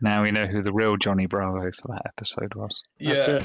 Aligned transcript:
Now 0.00 0.22
we 0.22 0.30
know 0.30 0.46
who 0.46 0.62
the 0.62 0.72
real 0.72 0.96
Johnny 0.96 1.26
Bravo 1.26 1.72
for 1.72 1.88
that 1.88 2.02
episode 2.06 2.54
was. 2.54 2.80
That's 3.00 3.26
yeah. 3.26 3.40
it. 3.40 3.42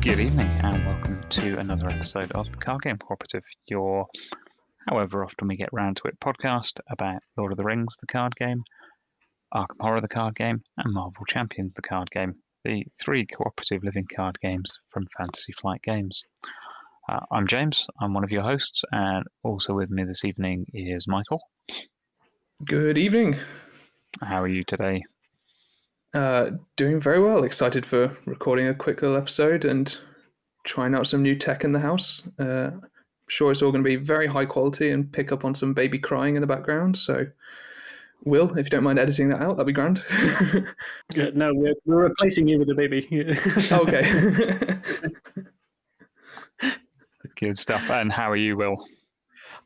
Good 0.00 0.20
evening 0.20 0.48
and 0.62 0.86
welcome 0.86 1.22
to 1.28 1.58
another 1.58 1.90
episode 1.90 2.32
of 2.32 2.50
the 2.50 2.56
Card 2.56 2.80
Game 2.80 2.96
Cooperative, 2.96 3.44
your 3.66 4.06
however 4.88 5.22
often 5.22 5.48
we 5.48 5.56
get 5.56 5.68
round 5.70 5.98
to 5.98 6.08
it 6.08 6.18
podcast 6.18 6.80
about 6.88 7.20
Lord 7.36 7.52
of 7.52 7.58
the 7.58 7.64
Rings, 7.64 7.94
the 8.00 8.06
card 8.06 8.34
game, 8.36 8.64
Arkham 9.52 9.76
Horror, 9.80 10.00
the 10.00 10.08
card 10.08 10.34
game, 10.34 10.62
and 10.78 10.94
Marvel 10.94 11.26
Champions, 11.26 11.74
the 11.74 11.82
card 11.82 12.10
game, 12.10 12.36
the 12.64 12.84
three 13.00 13.26
cooperative 13.26 13.84
living 13.84 14.06
card 14.14 14.38
games 14.40 14.70
from 14.90 15.04
Fantasy 15.16 15.52
Flight 15.52 15.82
Games. 15.82 16.24
Uh, 17.08 17.20
I'm 17.32 17.46
James, 17.46 17.86
I'm 18.00 18.14
one 18.14 18.24
of 18.24 18.30
your 18.30 18.42
hosts, 18.42 18.84
and 18.92 19.24
also 19.42 19.74
with 19.74 19.90
me 19.90 20.04
this 20.04 20.24
evening 20.24 20.66
is 20.74 21.08
Michael. 21.08 21.40
Good 22.64 22.98
evening. 22.98 23.36
How 24.22 24.42
are 24.42 24.48
you 24.48 24.64
today? 24.64 25.02
Uh, 26.12 26.50
doing 26.76 27.00
very 27.00 27.20
well. 27.20 27.44
Excited 27.44 27.86
for 27.86 28.16
recording 28.26 28.66
a 28.66 28.74
quick 28.74 29.02
little 29.02 29.16
episode 29.16 29.64
and 29.64 29.98
trying 30.66 30.94
out 30.94 31.06
some 31.06 31.22
new 31.22 31.36
tech 31.36 31.64
in 31.64 31.72
the 31.72 31.80
house. 31.80 32.28
Uh, 32.38 32.72
sure 33.28 33.50
it's 33.50 33.62
all 33.62 33.72
going 33.72 33.82
to 33.82 33.88
be 33.88 33.96
very 33.96 34.26
high 34.26 34.44
quality 34.44 34.90
and 34.90 35.12
pick 35.12 35.32
up 35.32 35.44
on 35.44 35.54
some 35.54 35.72
baby 35.72 35.98
crying 35.98 36.34
in 36.34 36.40
the 36.40 36.46
background. 36.46 36.98
So, 36.98 37.26
Will, 38.24 38.56
if 38.58 38.66
you 38.66 38.70
don't 38.70 38.84
mind 38.84 38.98
editing 38.98 39.28
that 39.30 39.40
out, 39.40 39.56
that'd 39.56 39.66
be 39.66 39.72
grand. 39.72 40.04
Yeah, 41.16 41.30
no, 41.34 41.50
we're, 41.54 41.74
we're 41.86 42.04
replacing 42.04 42.46
you 42.46 42.58
with 42.58 42.70
a 42.70 42.74
baby. 42.74 43.06
okay. 43.72 44.78
Good 47.36 47.56
stuff. 47.56 47.90
And 47.90 48.12
how 48.12 48.30
are 48.30 48.36
you, 48.36 48.56
Will? 48.56 48.84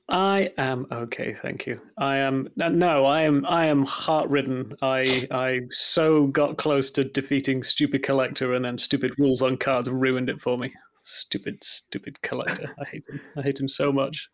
I 0.09 0.53
am 0.59 0.87
okay, 0.93 1.35
thank 1.35 1.67
you. 1.67 1.81
I 1.99 2.17
am 2.19 2.49
uh, 2.61 2.69
no, 2.69 3.05
I 3.07 3.23
am 3.23 3.45
I 3.47 3.67
am 3.67 3.85
heart 3.85 4.29
ridden. 4.29 4.75
I 4.83 5.27
I 5.31 5.61
so 5.71 6.27
got 6.27 6.59
close 6.59 6.91
to 6.93 7.05
defeating 7.05 7.63
stupid 7.63 8.03
collector, 8.03 8.53
and 8.55 8.65
then 8.65 8.77
stupid 8.79 9.19
rules 9.19 9.41
on 9.43 9.57
cards 9.57 9.89
ruined 9.89 10.29
it 10.29 10.41
for 10.41 10.59
me. 10.59 10.73
Stupid, 11.03 11.65
stupid 11.65 12.21
collector. 12.23 12.75
I 12.79 12.85
hate 12.85 13.05
him. 13.09 13.21
I 13.37 13.43
hate 13.43 13.59
him 13.59 13.69
so 13.69 13.93
much. 13.93 14.29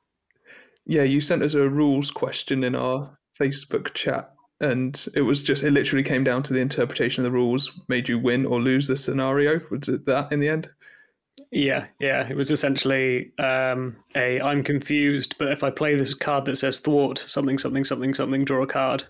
yeah, 0.87 1.03
you 1.03 1.21
sent 1.21 1.43
us 1.43 1.55
a 1.55 1.69
rules 1.69 2.11
question 2.11 2.65
in 2.65 2.75
our 2.75 3.17
Facebook 3.41 3.95
chat, 3.95 4.33
and 4.61 5.07
it 5.15 5.23
was 5.23 5.43
just, 5.43 5.63
it 5.63 5.73
literally 5.73 6.03
came 6.03 6.25
down 6.25 6.43
to 6.45 6.53
the 6.53 6.61
interpretation 6.61 7.25
of 7.25 7.31
the 7.31 7.37
rules, 7.37 7.71
made 7.89 8.09
you 8.09 8.19
win 8.19 8.45
or 8.45 8.61
lose 8.61 8.87
the 8.87 8.97
scenario. 8.97 9.61
Was 9.71 9.89
it 9.89 10.07
that 10.07 10.31
in 10.33 10.41
the 10.41 10.49
end? 10.49 10.69
Yeah, 11.51 11.87
yeah. 11.99 12.29
It 12.29 12.37
was 12.37 12.51
essentially 12.51 13.33
um, 13.39 13.97
a 14.15 14.41
I'm 14.41 14.63
confused, 14.63 15.37
but 15.39 15.51
if 15.51 15.65
I 15.65 15.71
play 15.71 15.97
this 15.97 16.15
card 16.15 16.45
that 16.45 16.57
says 16.57 16.79
thwart 16.79 17.19
something 17.19 17.59
something 17.59 17.85
something 17.85 18.15
something, 18.15 18.45
draw 18.45 18.63
a 18.63 18.67
card. 18.67 19.05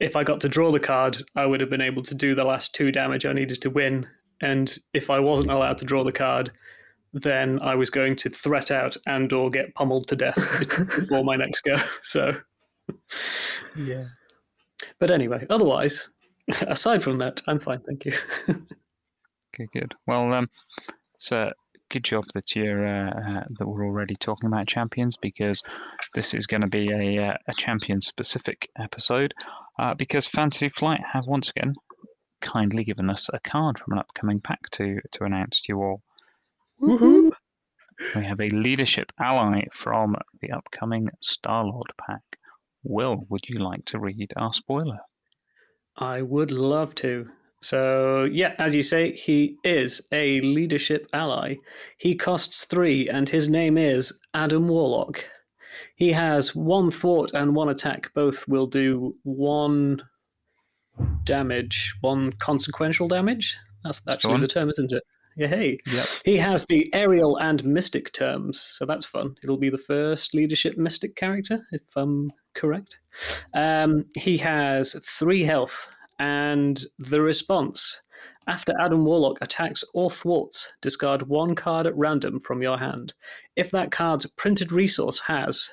If 0.00 0.16
I 0.16 0.24
got 0.24 0.40
to 0.40 0.48
draw 0.48 0.72
the 0.72 0.80
card, 0.80 1.22
I 1.36 1.46
would 1.46 1.60
have 1.60 1.70
been 1.70 1.80
able 1.80 2.02
to 2.02 2.14
do 2.14 2.34
the 2.34 2.44
last 2.44 2.74
two 2.74 2.90
damage 2.90 3.24
I 3.24 3.32
needed 3.32 3.62
to 3.62 3.70
win. 3.70 4.06
And 4.42 4.76
if 4.92 5.08
I 5.08 5.20
wasn't 5.20 5.50
allowed 5.50 5.78
to 5.78 5.84
draw 5.84 6.04
the 6.04 6.12
card, 6.12 6.50
then 7.12 7.58
I 7.62 7.74
was 7.76 7.88
going 7.88 8.16
to 8.16 8.28
threat 8.28 8.70
out 8.70 8.96
and 9.06 9.32
or 9.32 9.48
get 9.48 9.74
pummeled 9.74 10.08
to 10.08 10.16
death 10.16 10.36
before 10.96 11.24
my 11.24 11.36
next 11.36 11.62
go. 11.62 11.76
So 12.02 12.36
yeah. 13.76 14.06
But 14.98 15.10
anyway, 15.10 15.44
otherwise, 15.50 16.08
aside 16.66 17.02
from 17.02 17.18
that, 17.18 17.42
I'm 17.46 17.58
fine, 17.58 17.80
thank 17.80 18.04
you. 18.04 18.12
okay, 18.48 19.68
good. 19.72 19.94
Well, 20.06 20.32
um, 20.32 20.48
it's 21.14 21.32
a 21.32 21.52
good 21.90 22.04
job 22.04 22.24
that 22.34 22.54
you're 22.56 22.86
uh, 22.86 23.10
uh, 23.10 23.44
that 23.58 23.66
we're 23.66 23.86
already 23.86 24.16
talking 24.16 24.48
about 24.48 24.66
champions 24.66 25.16
because 25.16 25.62
this 26.14 26.34
is 26.34 26.46
going 26.46 26.62
to 26.62 26.66
be 26.66 26.90
a 26.90 27.28
uh, 27.28 27.36
a 27.48 27.54
champion 27.54 28.00
specific 28.00 28.68
episode 28.78 29.32
uh, 29.78 29.94
because 29.94 30.26
Fantasy 30.26 30.68
Flight 30.68 31.00
have 31.12 31.26
once 31.26 31.50
again 31.50 31.74
kindly 32.40 32.84
given 32.84 33.08
us 33.08 33.30
a 33.32 33.40
card 33.40 33.78
from 33.78 33.94
an 33.94 33.98
upcoming 33.98 34.40
pack 34.40 34.68
to 34.70 35.00
to 35.12 35.24
announce 35.24 35.62
to 35.62 35.72
you 35.72 35.82
all. 35.82 36.02
Woohoo! 36.80 37.30
We 38.14 38.24
have 38.24 38.40
a 38.40 38.50
leadership 38.50 39.10
ally 39.18 39.64
from 39.72 40.16
the 40.42 40.52
upcoming 40.52 41.08
Star 41.20 41.64
Lord 41.64 41.92
pack. 41.98 42.22
Will, 42.88 43.26
would 43.28 43.48
you 43.48 43.58
like 43.58 43.84
to 43.86 43.98
read 43.98 44.32
our 44.36 44.52
spoiler? 44.52 44.98
I 45.96 46.22
would 46.22 46.50
love 46.50 46.94
to. 46.96 47.28
So, 47.62 48.24
yeah, 48.24 48.54
as 48.58 48.74
you 48.74 48.82
say, 48.82 49.12
he 49.12 49.56
is 49.64 50.02
a 50.12 50.40
leadership 50.42 51.08
ally. 51.12 51.56
He 51.98 52.14
costs 52.14 52.64
three, 52.66 53.08
and 53.08 53.28
his 53.28 53.48
name 53.48 53.76
is 53.76 54.12
Adam 54.34 54.68
Warlock. 54.68 55.24
He 55.96 56.12
has 56.12 56.54
one 56.54 56.90
thwart 56.90 57.32
and 57.32 57.54
one 57.54 57.70
attack. 57.70 58.12
Both 58.14 58.46
will 58.46 58.66
do 58.66 59.14
one 59.24 60.02
damage, 61.24 61.94
one 62.02 62.32
consequential 62.34 63.08
damage. 63.08 63.56
That's 63.82 64.02
actually 64.08 64.34
on. 64.34 64.40
the 64.40 64.48
term, 64.48 64.68
isn't 64.68 64.92
it? 64.92 65.02
Yeah, 65.36 65.48
hey. 65.48 65.78
Yep. 65.86 66.06
He 66.24 66.36
has 66.38 66.64
the 66.66 66.92
aerial 66.94 67.36
and 67.38 67.64
mystic 67.64 68.12
terms, 68.12 68.60
so 68.60 68.86
that's 68.86 69.04
fun. 69.04 69.34
It'll 69.42 69.58
be 69.58 69.70
the 69.70 69.78
first 69.78 70.34
leadership 70.34 70.78
mystic 70.78 71.16
character, 71.16 71.66
if 71.72 71.82
I'm 71.94 72.30
correct. 72.56 72.98
Um, 73.54 74.06
he 74.16 74.36
has 74.38 74.96
three 75.04 75.44
health, 75.44 75.88
and 76.18 76.82
the 76.98 77.20
response 77.20 78.00
after 78.48 78.72
Adam 78.80 79.04
Warlock 79.04 79.38
attacks 79.40 79.84
or 79.92 80.08
thwarts, 80.08 80.68
discard 80.80 81.22
one 81.28 81.54
card 81.56 81.86
at 81.86 81.96
random 81.96 82.38
from 82.38 82.62
your 82.62 82.78
hand. 82.78 83.12
If 83.56 83.72
that 83.72 83.90
card's 83.90 84.26
printed 84.26 84.70
resource 84.70 85.18
has 85.20 85.70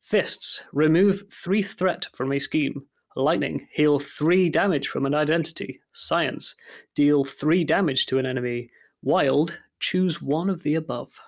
fists, 0.00 0.62
remove 0.72 1.24
three 1.30 1.62
threat 1.62 2.06
from 2.14 2.32
a 2.32 2.38
scheme. 2.38 2.86
Lightning, 3.14 3.68
heal 3.72 3.98
three 3.98 4.48
damage 4.48 4.88
from 4.88 5.06
an 5.06 5.14
identity. 5.14 5.80
Science, 5.92 6.54
deal 6.94 7.24
three 7.24 7.62
damage 7.62 8.06
to 8.06 8.18
an 8.18 8.26
enemy. 8.26 8.70
Wild, 9.02 9.58
choose 9.78 10.22
one 10.22 10.48
of 10.48 10.62
the 10.62 10.74
above. 10.74 11.20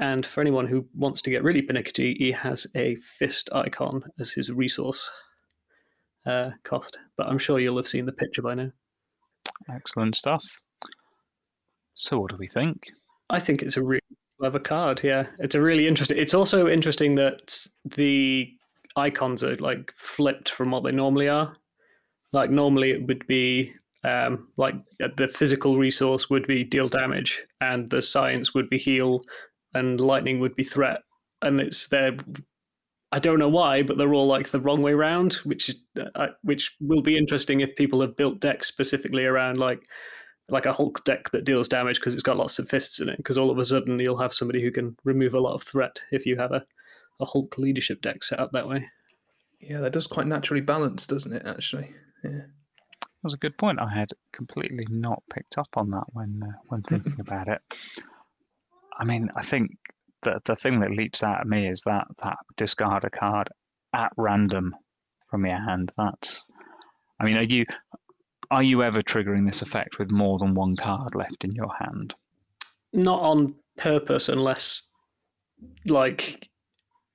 And 0.00 0.24
for 0.24 0.40
anyone 0.40 0.66
who 0.66 0.86
wants 0.94 1.20
to 1.22 1.30
get 1.30 1.44
really 1.44 1.60
pernickety, 1.60 2.14
he 2.18 2.32
has 2.32 2.66
a 2.74 2.96
fist 2.96 3.50
icon 3.52 4.02
as 4.18 4.32
his 4.32 4.50
resource 4.50 5.10
uh, 6.24 6.50
cost. 6.64 6.96
But 7.18 7.28
I'm 7.28 7.38
sure 7.38 7.60
you'll 7.60 7.76
have 7.76 7.86
seen 7.86 8.06
the 8.06 8.12
picture 8.12 8.40
by 8.40 8.54
now. 8.54 8.70
Excellent 9.72 10.16
stuff. 10.16 10.42
So, 11.94 12.18
what 12.18 12.30
do 12.30 12.36
we 12.38 12.48
think? 12.48 12.90
I 13.28 13.38
think 13.38 13.62
it's 13.62 13.76
a 13.76 13.82
really 13.82 14.00
clever 14.38 14.58
card. 14.58 15.02
Yeah, 15.04 15.26
it's 15.38 15.54
a 15.54 15.60
really 15.60 15.86
interesting. 15.86 16.16
It's 16.16 16.34
also 16.34 16.66
interesting 16.66 17.14
that 17.16 17.66
the 17.84 18.50
icons 18.96 19.44
are 19.44 19.56
like 19.56 19.92
flipped 19.96 20.48
from 20.48 20.70
what 20.70 20.82
they 20.82 20.92
normally 20.92 21.28
are. 21.28 21.54
Like 22.32 22.50
normally 22.50 22.90
it 22.90 23.06
would 23.06 23.26
be 23.26 23.74
um, 24.02 24.48
like 24.56 24.76
the 25.16 25.28
physical 25.28 25.76
resource 25.76 26.30
would 26.30 26.46
be 26.46 26.64
deal 26.64 26.88
damage, 26.88 27.42
and 27.60 27.90
the 27.90 28.00
science 28.00 28.54
would 28.54 28.70
be 28.70 28.78
heal, 28.78 29.20
and 29.74 30.00
lightning 30.00 30.40
would 30.40 30.56
be 30.56 30.64
threat. 30.64 31.02
And 31.42 31.60
it's 31.60 31.88
there. 31.88 32.16
I 33.12 33.18
don't 33.18 33.38
know 33.38 33.48
why, 33.48 33.82
but 33.82 33.98
they're 33.98 34.14
all 34.14 34.26
like 34.26 34.50
the 34.50 34.60
wrong 34.60 34.82
way 34.82 34.92
round, 34.94 35.34
which 35.44 35.68
is 35.68 35.76
uh, 36.14 36.28
which 36.42 36.76
will 36.80 37.02
be 37.02 37.16
interesting 37.16 37.60
if 37.60 37.74
people 37.76 38.00
have 38.00 38.16
built 38.16 38.40
decks 38.40 38.68
specifically 38.68 39.24
around 39.24 39.58
like 39.58 39.82
like 40.48 40.66
a 40.66 40.72
Hulk 40.72 41.04
deck 41.04 41.30
that 41.30 41.44
deals 41.44 41.68
damage 41.68 41.96
because 41.96 42.14
it's 42.14 42.22
got 42.22 42.36
lots 42.36 42.58
of 42.58 42.68
fists 42.68 43.00
in 43.00 43.08
it. 43.08 43.16
Because 43.16 43.38
all 43.38 43.50
of 43.50 43.58
a 43.58 43.64
sudden 43.64 43.98
you'll 43.98 44.18
have 44.18 44.34
somebody 44.34 44.62
who 44.62 44.70
can 44.70 44.96
remove 45.04 45.34
a 45.34 45.40
lot 45.40 45.54
of 45.54 45.62
threat 45.62 46.02
if 46.10 46.26
you 46.26 46.36
have 46.36 46.52
a, 46.52 46.64
a 47.20 47.24
Hulk 47.24 47.56
leadership 47.58 48.02
deck 48.02 48.22
set 48.22 48.40
up 48.40 48.52
that 48.52 48.68
way. 48.68 48.88
Yeah, 49.60 49.80
that 49.80 49.92
does 49.92 50.06
quite 50.06 50.26
naturally 50.26 50.62
balance, 50.62 51.06
doesn't 51.06 51.34
it, 51.34 51.42
actually? 51.46 51.94
Yeah. 52.24 52.30
That 53.00 53.24
was 53.24 53.34
a 53.34 53.38
good 53.38 53.58
point. 53.58 53.78
I 53.78 53.92
had 53.92 54.12
completely 54.32 54.86
not 54.88 55.22
picked 55.32 55.58
up 55.58 55.68
on 55.74 55.90
that 55.90 56.04
when 56.12 56.42
uh, 56.42 56.58
when 56.68 56.82
thinking 56.82 57.20
about 57.20 57.48
it. 57.48 57.60
I 59.00 59.04
mean, 59.04 59.30
I 59.34 59.42
think 59.42 59.70
the 60.22 60.40
the 60.44 60.54
thing 60.54 60.80
that 60.80 60.90
leaps 60.90 61.22
out 61.22 61.40
at 61.40 61.46
me 61.46 61.66
is 61.66 61.82
that 61.86 62.06
that 62.22 62.36
discard 62.56 63.04
a 63.04 63.10
card 63.10 63.48
at 63.94 64.12
random 64.16 64.76
from 65.30 65.46
your 65.46 65.58
hand. 65.58 65.90
That's, 65.96 66.46
I 67.18 67.24
mean, 67.24 67.38
are 67.38 67.42
you 67.42 67.64
are 68.50 68.62
you 68.62 68.82
ever 68.82 69.00
triggering 69.00 69.48
this 69.48 69.62
effect 69.62 69.98
with 69.98 70.10
more 70.10 70.38
than 70.38 70.54
one 70.54 70.76
card 70.76 71.14
left 71.14 71.44
in 71.44 71.52
your 71.52 71.72
hand? 71.78 72.14
Not 72.92 73.20
on 73.20 73.54
purpose, 73.78 74.28
unless 74.28 74.82
like 75.86 76.50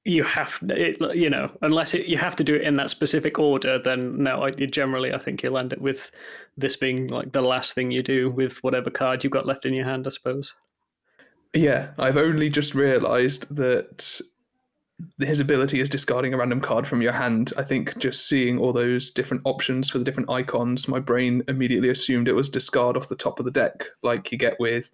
you 0.06 0.24
have 0.24 0.60
it, 0.70 0.98
you 1.16 1.30
know 1.30 1.50
unless 1.64 1.96
it, 1.96 2.06
you 2.06 2.18
have 2.18 2.36
to 2.36 2.44
do 2.44 2.54
it 2.54 2.62
in 2.62 2.76
that 2.76 2.92
specific 2.92 3.40
order 3.40 3.80
then 3.80 4.22
no 4.22 4.44
I, 4.44 4.52
generally 4.52 5.12
i 5.12 5.18
think 5.18 5.42
you'll 5.42 5.58
end 5.58 5.74
it 5.74 5.82
with 5.82 6.12
this 6.56 6.76
being 6.76 7.08
like 7.08 7.32
the 7.32 7.42
last 7.42 7.74
thing 7.74 7.90
you 7.90 8.04
do 8.04 8.30
with 8.30 8.64
whatever 8.64 8.92
card 8.92 9.24
you've 9.24 9.34
got 9.34 9.48
left 9.48 9.66
in 9.66 9.74
your 9.74 9.86
hand 9.86 10.06
i 10.06 10.12
suppose 10.12 10.54
Yeah, 11.56 11.92
I've 11.98 12.18
only 12.18 12.50
just 12.50 12.76
realised 12.76 13.56
that 13.56 14.20
his 15.20 15.40
ability 15.40 15.80
is 15.80 15.88
discarding 15.88 16.34
a 16.34 16.38
random 16.38 16.60
card 16.60 16.86
from 16.86 17.02
your 17.02 17.14
hand. 17.14 17.54
I 17.58 17.64
think 17.64 17.98
just 17.98 18.28
seeing 18.28 18.60
all 18.60 18.74
those 18.74 19.10
different 19.10 19.42
options 19.46 19.90
for 19.90 19.98
the 19.98 20.04
different 20.04 20.30
icons, 20.30 20.90
my 20.90 21.00
brain 21.00 21.44
immediately 21.48 21.90
assumed 21.90 22.28
it 22.28 22.34
was 22.34 22.50
discard 22.50 22.98
off 22.98 23.08
the 23.08 23.16
top 23.16 23.40
of 23.40 23.46
the 23.46 23.52
deck, 23.52 23.86
like 24.04 24.34
you 24.34 24.38
get 24.38 24.60
with 24.60 24.94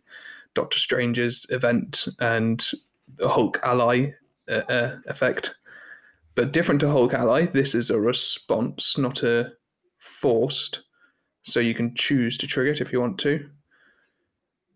Doctor 0.53 0.77
Strange's 0.77 1.47
event 1.49 2.07
and 2.19 2.69
the 3.17 3.27
Hulk 3.27 3.59
ally 3.63 4.11
uh, 4.47 4.61
uh, 4.69 4.97
effect. 5.07 5.55
But 6.35 6.53
different 6.53 6.79
to 6.81 6.91
Hulk 6.91 7.15
ally, 7.15 7.47
this 7.47 7.73
is 7.73 7.89
a 7.89 7.99
response, 7.99 8.99
not 8.99 9.23
a 9.23 9.53
forced. 9.97 10.83
So 11.41 11.59
you 11.59 11.73
can 11.73 11.95
choose 11.95 12.37
to 12.37 12.45
trigger 12.45 12.71
it 12.71 12.81
if 12.81 12.93
you 12.93 13.01
want 13.01 13.17
to 13.19 13.49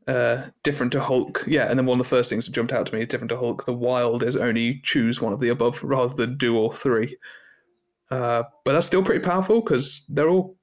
uh, 0.08 0.44
different 0.64 0.92
to 0.94 1.02
Hulk. 1.02 1.44
Yeah, 1.48 1.70
and 1.70 1.80
then 1.80 1.86
one 1.86 2.00
of 2.00 2.06
the 2.06 2.10
first 2.10 2.30
things 2.30 2.46
that 2.46 2.54
jumped 2.54 2.74
out 2.74 2.86
to 2.88 2.94
me 2.94 3.02
is 3.02 3.08
different 3.08 3.30
to 3.30 3.38
Hulk. 3.38 3.66
The 3.66 3.74
wild 3.74 4.24
is 4.24 4.36
only 4.36 4.82
choose 4.84 5.22
one 5.22 5.34
of 5.34 5.40
the 5.40 5.50
above 5.50 5.84
rather 5.84 6.14
than 6.14 6.38
do 6.38 6.56
all 6.56 6.72
three. 6.72 7.18
Uh, 8.12 8.44
but 8.64 8.74
that's 8.74 8.88
still 8.88 9.04
pretty 9.04 9.24
powerful 9.24 9.62
because 9.62 10.06
they're 10.10 10.30
all 10.30 10.56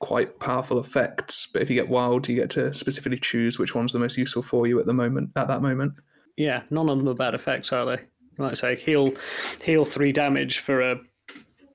quite 0.00 0.38
powerful 0.40 0.80
effects. 0.80 1.48
But 1.52 1.62
if 1.62 1.70
you 1.70 1.76
get 1.76 1.88
wild, 1.88 2.28
you 2.28 2.36
get 2.36 2.50
to 2.50 2.74
specifically 2.74 3.18
choose 3.18 3.58
which 3.58 3.74
one's 3.74 3.92
the 3.92 3.98
most 3.98 4.18
useful 4.18 4.42
for 4.42 4.66
you 4.66 4.78
at 4.80 4.86
the 4.86 4.92
moment. 4.92 5.30
At 5.36 5.48
that 5.48 5.62
moment. 5.62 5.94
Yeah, 6.36 6.62
none 6.70 6.88
of 6.88 6.98
them 6.98 7.08
are 7.08 7.14
bad 7.14 7.34
effects, 7.34 7.72
are 7.72 7.86
they? 7.86 8.02
Like 8.38 8.50
I 8.50 8.54
say, 8.54 8.76
heal 8.76 9.12
heal 9.62 9.84
three 9.84 10.12
damage 10.12 10.58
for 10.58 10.80
a 10.80 10.96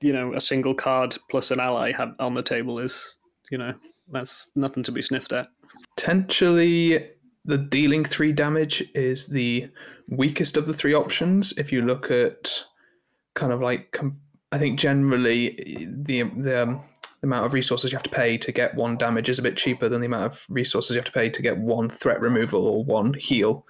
you 0.02 0.12
know 0.12 0.34
a 0.34 0.40
single 0.40 0.74
card 0.74 1.16
plus 1.30 1.50
an 1.50 1.60
ally 1.60 1.92
on 2.18 2.34
the 2.34 2.42
table 2.42 2.78
is 2.78 3.18
you 3.50 3.58
know 3.58 3.72
that's 4.10 4.50
nothing 4.54 4.82
to 4.82 4.92
be 4.92 5.00
sniffed 5.00 5.32
at. 5.32 5.48
Potentially, 5.96 7.10
the 7.44 7.58
dealing 7.58 8.04
three 8.04 8.32
damage 8.32 8.82
is 8.94 9.26
the 9.26 9.68
weakest 10.10 10.56
of 10.56 10.66
the 10.66 10.74
three 10.74 10.94
options. 10.94 11.52
If 11.56 11.72
you 11.72 11.82
look 11.82 12.10
at 12.10 12.64
kind 13.34 13.52
of 13.52 13.60
like, 13.60 13.98
I 14.52 14.58
think 14.58 14.78
generally 14.78 15.56
the 15.86 16.22
the, 16.22 16.62
um, 16.62 16.82
the 17.20 17.26
amount 17.26 17.46
of 17.46 17.52
resources 17.52 17.92
you 17.92 17.96
have 17.96 18.02
to 18.02 18.10
pay 18.10 18.38
to 18.38 18.52
get 18.52 18.74
one 18.74 18.96
damage 18.96 19.28
is 19.28 19.38
a 19.38 19.42
bit 19.42 19.56
cheaper 19.56 19.88
than 19.88 20.00
the 20.00 20.06
amount 20.06 20.32
of 20.32 20.44
resources 20.48 20.94
you 20.94 21.00
have 21.00 21.06
to 21.06 21.12
pay 21.12 21.28
to 21.28 21.42
get 21.42 21.58
one 21.58 21.88
threat 21.88 22.20
removal 22.20 22.66
or 22.66 22.84
one 22.84 23.14
heal. 23.14 23.66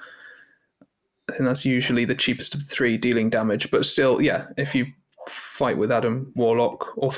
I 1.29 1.33
think 1.33 1.45
that's 1.45 1.65
usually 1.65 2.05
the 2.05 2.15
cheapest 2.15 2.55
of 2.55 2.61
the 2.61 2.67
three 2.67 2.97
dealing 2.97 3.31
damage, 3.31 3.71
but 3.71 3.87
still, 3.87 4.21
yeah, 4.21 4.47
if 4.57 4.75
you 4.75 4.87
fight 5.29 5.79
with 5.79 5.93
Adam 5.93 6.33
Warlock 6.35 6.97
or 6.97 7.11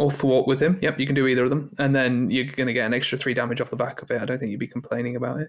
or 0.00 0.10
thwart 0.10 0.46
with 0.46 0.60
him. 0.60 0.78
Yep, 0.80 0.98
you 0.98 1.04
can 1.04 1.14
do 1.14 1.26
either 1.26 1.44
of 1.44 1.50
them, 1.50 1.70
and 1.78 1.94
then 1.94 2.30
you're 2.30 2.46
going 2.46 2.66
to 2.66 2.72
get 2.72 2.86
an 2.86 2.94
extra 2.94 3.18
three 3.18 3.34
damage 3.34 3.60
off 3.60 3.68
the 3.68 3.76
back 3.76 4.00
of 4.00 4.10
it. 4.10 4.22
I 4.22 4.24
don't 4.24 4.38
think 4.38 4.50
you'd 4.50 4.58
be 4.58 4.66
complaining 4.66 5.14
about 5.14 5.40
it. 5.40 5.48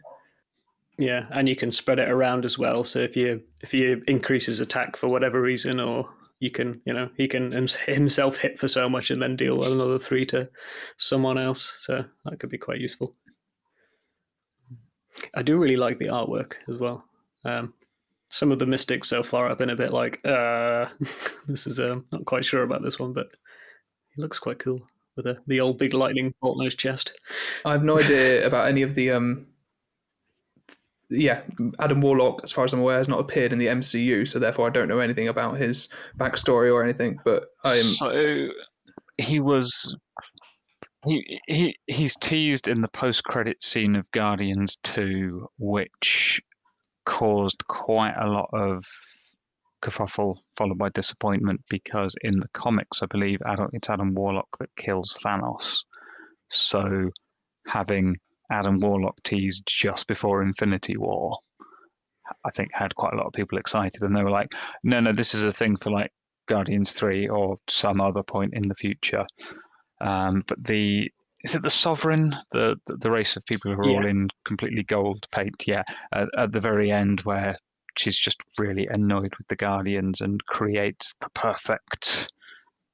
Yeah, 0.97 1.25
and 1.31 1.47
you 1.47 1.55
can 1.55 1.71
spread 1.71 1.99
it 1.99 2.09
around 2.09 2.43
as 2.43 2.59
well. 2.59 2.83
So 2.83 2.99
if 2.99 3.15
you 3.15 3.41
if 3.61 3.73
you 3.73 4.01
increase 4.09 4.47
his 4.47 4.59
attack 4.59 4.97
for 4.97 5.07
whatever 5.07 5.41
reason, 5.41 5.79
or 5.79 6.09
you 6.41 6.51
can 6.51 6.81
you 6.85 6.91
know 6.91 7.09
he 7.15 7.29
can 7.29 7.53
himself 7.87 8.37
hit 8.37 8.59
for 8.59 8.67
so 8.67 8.89
much 8.89 9.09
and 9.09 9.21
then 9.21 9.37
deal 9.37 9.63
another 9.63 9.97
three 9.97 10.25
to 10.25 10.49
someone 10.97 11.37
else. 11.37 11.77
So 11.79 12.03
that 12.25 12.39
could 12.41 12.49
be 12.49 12.57
quite 12.57 12.81
useful. 12.81 13.15
I 15.33 15.43
do 15.43 15.57
really 15.57 15.77
like 15.77 15.97
the 15.97 16.07
artwork 16.07 16.55
as 16.67 16.77
well. 16.77 17.05
Um, 17.45 17.73
some 18.27 18.51
of 18.51 18.59
the 18.59 18.65
mystics 18.65 19.07
so 19.07 19.23
far 19.23 19.49
I've 19.49 19.57
been 19.57 19.69
a 19.69 19.75
bit 19.75 19.93
like, 19.93 20.19
uh, 20.25 20.87
this 21.47 21.67
is 21.67 21.79
um, 21.79 22.05
not 22.11 22.25
quite 22.25 22.45
sure 22.45 22.63
about 22.63 22.81
this 22.81 22.97
one, 22.99 23.11
but 23.11 23.27
he 24.15 24.21
looks 24.21 24.39
quite 24.39 24.59
cool 24.59 24.87
with 25.15 25.27
a, 25.27 25.37
the 25.47 25.59
old 25.59 25.77
big 25.77 25.93
lightning 25.93 26.33
bolt 26.41 26.57
on 26.57 26.65
his 26.65 26.75
chest. 26.75 27.19
I 27.65 27.71
have 27.71 27.83
no 27.83 27.99
idea 27.99 28.45
about 28.47 28.67
any 28.67 28.81
of 28.81 28.95
the 28.95 29.11
um 29.11 29.47
yeah, 31.11 31.41
Adam 31.77 31.99
Warlock, 31.99 32.39
as 32.43 32.53
far 32.53 32.63
as 32.63 32.71
I'm 32.71 32.79
aware, 32.79 32.97
has 32.97 33.09
not 33.09 33.19
appeared 33.19 33.51
in 33.51 33.59
the 33.59 33.67
MCU, 33.67 34.25
so 34.27 34.39
therefore 34.39 34.67
I 34.67 34.69
don't 34.69 34.87
know 34.87 34.99
anything 34.99 35.27
about 35.27 35.57
his 35.57 35.89
backstory 36.17 36.73
or 36.73 36.81
anything. 36.83 37.19
But 37.25 37.47
I'm 37.65 37.83
so 37.83 38.47
he 39.17 39.41
was 39.41 39.93
he 41.05 41.39
he 41.47 41.75
he's 41.87 42.15
teased 42.15 42.69
in 42.69 42.79
the 42.79 42.87
post 42.87 43.25
credit 43.25 43.61
scene 43.61 43.95
of 43.97 44.09
Guardians 44.11 44.77
Two, 44.83 45.49
which 45.59 46.41
caused 47.05 47.67
quite 47.67 48.15
a 48.17 48.29
lot 48.29 48.49
of 48.53 48.85
kerfuffle 49.81 50.37
followed 50.57 50.77
by 50.77 50.89
disappointment 50.89 51.61
because 51.69 52.15
in 52.21 52.39
the 52.39 52.47
comics, 52.53 53.01
I 53.01 53.07
believe 53.07 53.39
Adam, 53.45 53.69
it's 53.73 53.89
Adam 53.89 54.13
Warlock 54.13 54.47
that 54.59 54.75
kills 54.75 55.17
Thanos. 55.23 55.79
So 56.49 57.09
having 57.67 58.17
Adam 58.51 58.79
Warlock 58.79 59.15
teased 59.23 59.63
just 59.65 60.07
before 60.07 60.43
Infinity 60.43 60.97
War, 60.97 61.33
I 62.45 62.51
think 62.51 62.73
had 62.73 62.95
quite 62.95 63.13
a 63.13 63.17
lot 63.17 63.27
of 63.27 63.33
people 63.33 63.57
excited, 63.57 64.01
and 64.01 64.15
they 64.15 64.23
were 64.23 64.31
like, 64.31 64.53
"No, 64.83 64.99
no, 64.99 65.11
this 65.11 65.33
is 65.33 65.43
a 65.43 65.51
thing 65.51 65.75
for 65.77 65.91
like 65.91 66.11
Guardians 66.47 66.93
Three 66.93 67.27
or 67.27 67.57
some 67.67 67.99
other 68.01 68.23
point 68.23 68.53
in 68.53 68.67
the 68.67 68.75
future." 68.75 69.25
Um, 69.99 70.43
but 70.47 70.63
the 70.63 71.11
is 71.43 71.55
it 71.55 71.63
the 71.63 71.69
sovereign 71.69 72.35
the 72.51 72.75
the, 72.85 72.97
the 72.97 73.11
race 73.11 73.35
of 73.35 73.45
people 73.45 73.73
who 73.73 73.81
are 73.81 73.89
yeah. 73.89 73.97
all 73.97 74.05
in 74.05 74.29
completely 74.45 74.83
gold 74.83 75.25
paint 75.31 75.63
yeah 75.65 75.83
at, 76.13 76.27
at, 76.37 76.51
the 76.51 76.59
very 76.59 76.91
end 76.91 77.21
where 77.21 77.55
she's 77.97 78.17
just 78.17 78.41
really 78.57 78.87
annoyed 78.87 79.33
with 79.37 79.47
the 79.47 79.55
Guardians 79.55 80.21
and 80.21 80.43
creates 80.45 81.15
the 81.21 81.29
perfect 81.29 82.31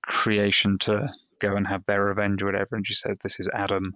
creation 0.04 0.78
to 0.80 1.10
go 1.40 1.56
and 1.56 1.68
have 1.68 1.86
their 1.86 2.06
revenge 2.06 2.42
or 2.42 2.48
whatever. 2.48 2.76
And 2.76 2.88
she 2.88 2.94
says, 2.94 3.18
"This 3.22 3.40
is 3.40 3.50
Adam." 3.54 3.94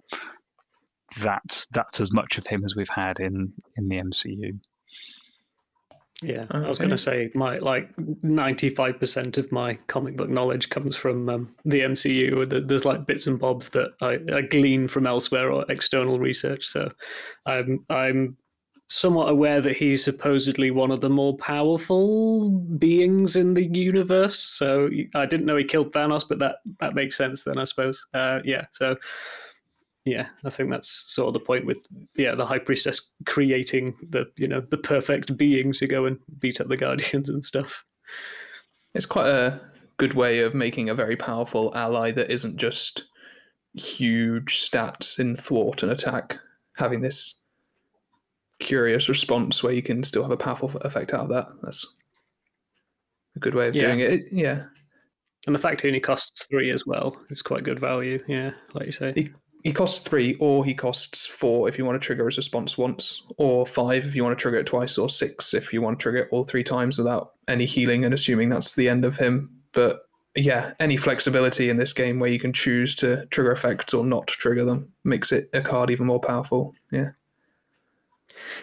That's 1.20 1.66
that's 1.68 2.00
as 2.00 2.12
much 2.12 2.38
of 2.38 2.46
him 2.46 2.64
as 2.64 2.74
we've 2.74 2.88
had 2.88 3.20
in 3.20 3.52
in 3.76 3.88
the 3.88 3.96
MCU. 3.96 4.58
Yeah, 6.22 6.46
I 6.52 6.68
was 6.68 6.78
going 6.78 6.90
to 6.90 6.98
say 6.98 7.30
my 7.34 7.58
like 7.58 7.90
ninety 8.22 8.68
five 8.68 8.98
percent 9.00 9.38
of 9.38 9.50
my 9.50 9.74
comic 9.88 10.16
book 10.16 10.30
knowledge 10.30 10.70
comes 10.70 10.94
from 10.94 11.28
um, 11.28 11.54
the 11.64 11.80
MCU. 11.80 12.68
There's 12.68 12.84
like 12.84 13.06
bits 13.06 13.26
and 13.26 13.38
bobs 13.38 13.70
that 13.70 13.92
I, 14.00 14.20
I, 14.32 14.42
glean 14.42 14.86
from 14.86 15.06
elsewhere 15.06 15.50
or 15.50 15.64
external 15.68 16.20
research. 16.20 16.64
So 16.64 16.90
I'm 17.44 17.84
I'm 17.90 18.36
somewhat 18.94 19.28
aware 19.28 19.60
that 19.60 19.76
he's 19.76 20.04
supposedly 20.04 20.70
one 20.70 20.90
of 20.90 21.00
the 21.00 21.10
more 21.10 21.36
powerful 21.36 22.50
beings 22.50 23.36
in 23.36 23.54
the 23.54 23.64
universe. 23.64 24.38
So 24.38 24.88
I 25.14 25.26
didn't 25.26 25.46
know 25.46 25.56
he 25.56 25.64
killed 25.64 25.92
Thanos, 25.92 26.26
but 26.28 26.38
that 26.38 26.56
that 26.78 26.94
makes 26.94 27.16
sense 27.16 27.42
then, 27.42 27.58
I 27.58 27.64
suppose. 27.64 28.06
Uh, 28.14 28.40
yeah. 28.44 28.66
So 28.72 28.96
yeah, 30.04 30.28
I 30.44 30.50
think 30.50 30.70
that's 30.70 30.88
sort 30.88 31.28
of 31.28 31.34
the 31.34 31.40
point 31.40 31.64
with 31.64 31.86
yeah 32.16 32.34
the 32.34 32.46
High 32.46 32.58
Priestess 32.58 33.12
creating 33.26 33.94
the 34.10 34.26
you 34.36 34.48
know 34.48 34.60
the 34.60 34.78
perfect 34.78 35.36
being 35.36 35.72
to 35.74 35.86
go 35.86 36.06
and 36.06 36.18
beat 36.38 36.60
up 36.60 36.68
the 36.68 36.76
Guardians 36.76 37.28
and 37.28 37.44
stuff. 37.44 37.84
It's 38.94 39.06
quite 39.06 39.28
a 39.28 39.60
good 39.96 40.14
way 40.14 40.40
of 40.40 40.54
making 40.54 40.88
a 40.88 40.94
very 40.94 41.16
powerful 41.16 41.72
ally 41.76 42.10
that 42.12 42.30
isn't 42.30 42.56
just 42.56 43.04
huge 43.74 44.60
stats 44.60 45.18
in 45.18 45.36
thwart 45.36 45.82
and 45.82 45.92
attack. 45.92 46.38
Having 46.76 47.02
this 47.02 47.41
curious 48.62 49.08
response 49.08 49.62
where 49.62 49.72
you 49.72 49.82
can 49.82 50.04
still 50.04 50.22
have 50.22 50.32
a 50.32 50.36
powerful 50.36 50.70
effect 50.80 51.12
out 51.12 51.24
of 51.24 51.28
that. 51.30 51.48
That's 51.62 51.86
a 53.36 53.40
good 53.40 53.54
way 53.54 53.68
of 53.68 53.76
yeah. 53.76 53.82
doing 53.82 54.00
it. 54.00 54.24
Yeah. 54.32 54.64
And 55.46 55.54
the 55.54 55.58
fact 55.58 55.80
he 55.80 55.88
only 55.88 56.00
costs 56.00 56.46
three 56.46 56.70
as 56.70 56.86
well 56.86 57.16
is 57.28 57.42
quite 57.42 57.64
good 57.64 57.80
value. 57.80 58.22
Yeah, 58.28 58.52
like 58.74 58.86
you 58.86 58.92
say. 58.92 59.12
He, 59.14 59.30
he 59.64 59.72
costs 59.72 60.06
three, 60.06 60.36
or 60.40 60.64
he 60.64 60.74
costs 60.74 61.26
four 61.26 61.68
if 61.68 61.78
you 61.78 61.84
want 61.84 62.00
to 62.00 62.04
trigger 62.04 62.26
his 62.26 62.36
response 62.36 62.78
once, 62.78 63.22
or 63.38 63.66
five 63.66 64.04
if 64.04 64.14
you 64.14 64.24
want 64.24 64.36
to 64.38 64.40
trigger 64.42 64.58
it 64.58 64.66
twice, 64.66 64.98
or 64.98 65.08
six 65.08 65.54
if 65.54 65.72
you 65.72 65.82
want 65.82 65.98
to 65.98 66.02
trigger 66.02 66.18
it 66.18 66.28
all 66.30 66.44
three 66.44 66.64
times 66.64 66.98
without 66.98 67.32
any 67.48 67.64
healing 67.64 68.04
and 68.04 68.14
assuming 68.14 68.48
that's 68.48 68.74
the 68.74 68.88
end 68.88 69.04
of 69.04 69.16
him. 69.16 69.50
But 69.72 70.02
yeah, 70.36 70.72
any 70.80 70.96
flexibility 70.96 71.70
in 71.70 71.76
this 71.76 71.92
game 71.92 72.18
where 72.18 72.30
you 72.30 72.38
can 72.38 72.52
choose 72.52 72.94
to 72.96 73.26
trigger 73.26 73.52
effects 73.52 73.94
or 73.94 74.04
not 74.04 74.26
trigger 74.28 74.64
them 74.64 74.88
makes 75.04 75.32
it 75.32 75.48
a 75.52 75.60
card 75.60 75.90
even 75.90 76.06
more 76.06 76.20
powerful. 76.20 76.74
Yeah. 76.90 77.10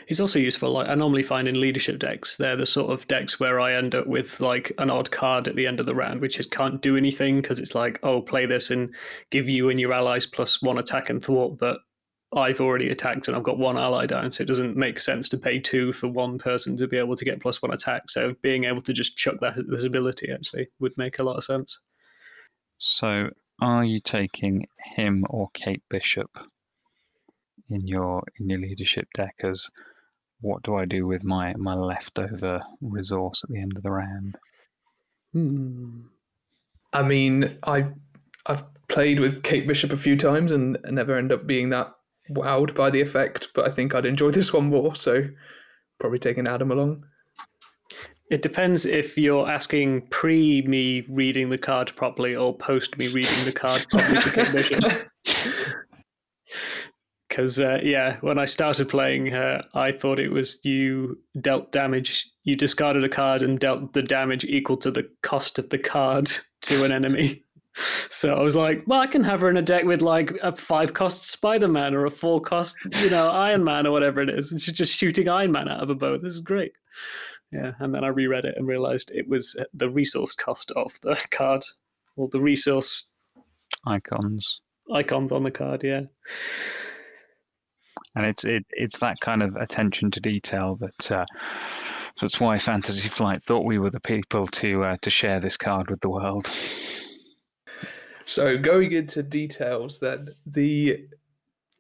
He's 0.08 0.20
also 0.20 0.40
useful. 0.40 0.72
Like 0.72 0.90
I 0.90 0.96
normally 0.96 1.24
find 1.24 1.48
in 1.48 1.60
leadership 1.60 2.00
decks, 2.00 2.38
they're 2.38 2.56
the 2.56 2.66
sort 2.66 2.92
of 2.92 3.08
decks 3.08 3.40
where 3.40 3.60
I 3.60 3.74
end 3.74 3.96
up 3.96 4.08
with 4.08 4.40
like 4.42 4.72
an 4.78 4.90
odd 4.90 5.12
card 5.12 5.48
at 5.48 5.56
the 5.56 5.68
end 5.68 5.80
of 5.80 5.86
the 5.86 5.96
round, 5.96 6.22
which 6.22 6.40
is 6.40 6.46
can't 6.46 6.82
do 6.82 6.98
anything 6.98 7.42
because 7.42 7.60
it's 7.60 7.76
like, 7.76 8.00
oh, 8.04 8.22
play 8.22 8.46
this 8.46 8.70
and 8.72 8.94
give 9.30 9.50
you 9.50 9.70
and 9.70 9.80
your 9.80 9.94
allies 9.94 10.26
plus 10.26 10.62
one 10.62 10.78
attack 10.78 11.10
and 11.10 11.24
thwart, 11.24 11.58
but 11.58 11.80
I've 12.36 12.62
already 12.62 12.90
attacked 12.90 13.28
and 13.28 13.36
I've 13.36 13.44
got 13.44 13.58
one 13.58 13.78
ally 13.78 14.06
down, 14.06 14.30
so 14.30 14.44
it 14.44 14.48
doesn't 14.48 14.78
make 14.78 15.00
sense 15.00 15.30
to 15.30 15.38
pay 15.38 15.60
two 15.60 15.92
for 15.92 16.08
one 16.08 16.38
person 16.38 16.78
to 16.78 16.88
be 16.88 16.98
able 16.98 17.16
to 17.16 17.26
get 17.26 17.42
plus 17.42 17.62
one 17.62 17.74
attack. 17.74 18.04
So 18.10 18.36
being 18.42 18.66
able 18.66 18.82
to 18.82 18.94
just 18.94 19.18
chuck 19.18 19.40
that 19.42 19.56
this 19.68 19.84
ability 19.84 20.32
actually 20.32 20.68
would 20.80 20.96
make 20.96 21.18
a 21.18 21.24
lot 21.24 21.38
of 21.38 21.44
sense. 21.44 21.80
So 22.78 23.30
are 23.62 23.84
you 23.84 24.00
taking 24.00 24.68
him 24.96 25.26
or 25.30 25.50
Kate 25.54 25.82
Bishop? 25.90 26.30
In 27.70 27.88
your 27.88 28.24
in 28.40 28.50
your 28.50 28.60
leadership 28.60 29.08
deck 29.14 29.36
as 29.44 29.70
what 30.42 30.64
do 30.64 30.76
I 30.76 30.86
do 30.86 31.06
with 31.06 31.24
my 31.24 31.54
my 31.56 31.76
leftover 31.76 32.62
resource 32.82 33.44
at 33.44 33.50
the 33.50 33.62
end 33.62 33.74
of 33.76 33.84
the 33.84 33.92
round? 33.92 34.38
Hmm. 35.34 36.02
I 36.94 37.04
mean, 37.04 37.58
I've 37.64 37.94
I've 38.46 38.64
played 38.88 39.20
with 39.20 39.44
Kate 39.44 39.68
Bishop 39.68 39.92
a 39.92 39.98
few 39.98 40.18
times 40.18 40.52
and 40.52 40.78
never 40.90 41.18
end 41.18 41.32
up 41.32 41.46
being 41.46 41.70
that 41.70 41.94
wowed 42.32 42.76
by 42.76 42.90
the 42.90 43.02
effect, 43.02 43.50
but 43.54 43.68
I 43.68 43.72
think 43.72 43.94
I'd 43.94 44.06
enjoy 44.06 44.32
this 44.32 44.54
one 44.54 44.70
more, 44.70 44.96
so 44.96 45.24
probably 46.00 46.20
taking 46.20 46.48
Adam 46.48 46.72
along. 46.72 47.06
It 48.32 48.44
depends 48.44 48.86
if 48.86 49.18
you're 49.18 49.50
asking 49.50 50.08
pre 50.08 50.62
me 50.62 51.04
reading 51.10 51.50
the 51.50 51.58
card 51.58 51.96
properly 51.96 52.36
or 52.36 52.56
post 52.56 52.98
me 52.98 53.08
reading 53.08 53.44
the 53.44 53.52
card 53.52 53.86
properly 53.90 54.22
for 54.22 54.32
Kate 54.32 54.52
Bishop. 54.52 55.12
Because 57.40 57.58
uh, 57.58 57.80
yeah, 57.82 58.18
when 58.20 58.38
I 58.38 58.44
started 58.44 58.90
playing 58.90 59.28
her, 59.28 59.64
I 59.74 59.94
thought 59.94 60.20
it 60.20 60.28
was 60.28 60.60
you 60.66 61.18
dealt 61.40 61.72
damage. 61.72 62.30
You 62.44 62.58
discarded 62.58 63.06
a 63.06 63.08
card 63.08 63.44
and 63.44 63.58
dealt 63.58 63.94
the 63.94 64.02
damage 64.02 64.44
equal 64.44 64.76
to 64.76 64.92
the 64.92 65.10
cost 65.24 65.58
of 65.58 65.70
the 65.70 65.78
card 65.78 66.30
to 66.64 66.84
an 66.84 66.92
enemy. 66.92 67.44
So 68.10 68.34
I 68.34 68.42
was 68.42 68.58
like, 68.58 68.84
well, 68.88 69.00
I 69.00 69.08
can 69.08 69.24
have 69.24 69.40
her 69.40 69.50
in 69.50 69.56
a 69.56 69.62
deck 69.62 69.86
with 69.86 70.02
like 70.02 70.34
a 70.42 70.54
five 70.54 70.94
cost 70.94 71.30
Spider 71.30 71.70
Man 71.70 71.94
or 71.94 72.04
a 72.04 72.12
four 72.12 72.42
cost, 72.42 72.76
you 73.02 73.10
know, 73.10 73.30
Iron 73.32 73.64
Man 73.64 73.88
or 73.88 73.92
whatever 73.92 74.20
it 74.22 74.30
is. 74.30 74.52
And 74.52 74.62
she's 74.62 74.74
just 74.74 74.98
shooting 74.98 75.30
Iron 75.30 75.54
Man 75.54 75.70
out 75.70 75.82
of 75.82 75.90
a 75.90 75.96
bow. 75.96 76.18
This 76.18 76.34
is 76.34 76.42
great. 76.42 76.74
Yeah. 77.54 77.74
And 77.80 77.96
then 77.96 78.04
I 78.04 78.08
reread 78.08 78.44
it 78.44 78.56
and 78.58 78.68
realized 78.68 79.12
it 79.14 79.30
was 79.30 79.56
the 79.74 79.90
resource 79.90 80.36
cost 80.36 80.72
of 80.72 81.00
the 81.04 81.16
card 81.32 81.64
or 82.18 82.28
the 82.28 82.42
resource 82.42 83.12
Icons. 83.86 84.58
icons 84.94 85.32
on 85.32 85.44
the 85.44 85.52
card. 85.52 85.82
Yeah. 85.82 86.02
And 88.16 88.26
it's 88.26 88.44
it, 88.44 88.66
it's 88.72 89.00
that 89.00 89.20
kind 89.20 89.44
of 89.44 89.56
attention 89.56 90.12
to 90.12 90.20
detail 90.20 90.78
that 90.78 91.12
uh, 91.12 91.26
that's 92.20 92.40
why 92.40 92.58
Fantasy 92.58 93.10
Flight 93.10 93.44
thought 93.44 93.66
we 93.66 93.80
were 93.80 93.90
the 93.90 94.00
people 94.00 94.46
to 94.48 94.84
uh, 94.84 94.98
to 95.02 95.10
share 95.10 95.40
this 95.40 95.58
card 95.58 95.90
with 95.90 96.02
the 96.02 96.10
world. 96.10 96.50
So 98.26 98.58
going 98.58 98.92
into 98.92 99.24
details, 99.24 100.00
then 100.00 100.28
the 100.46 101.08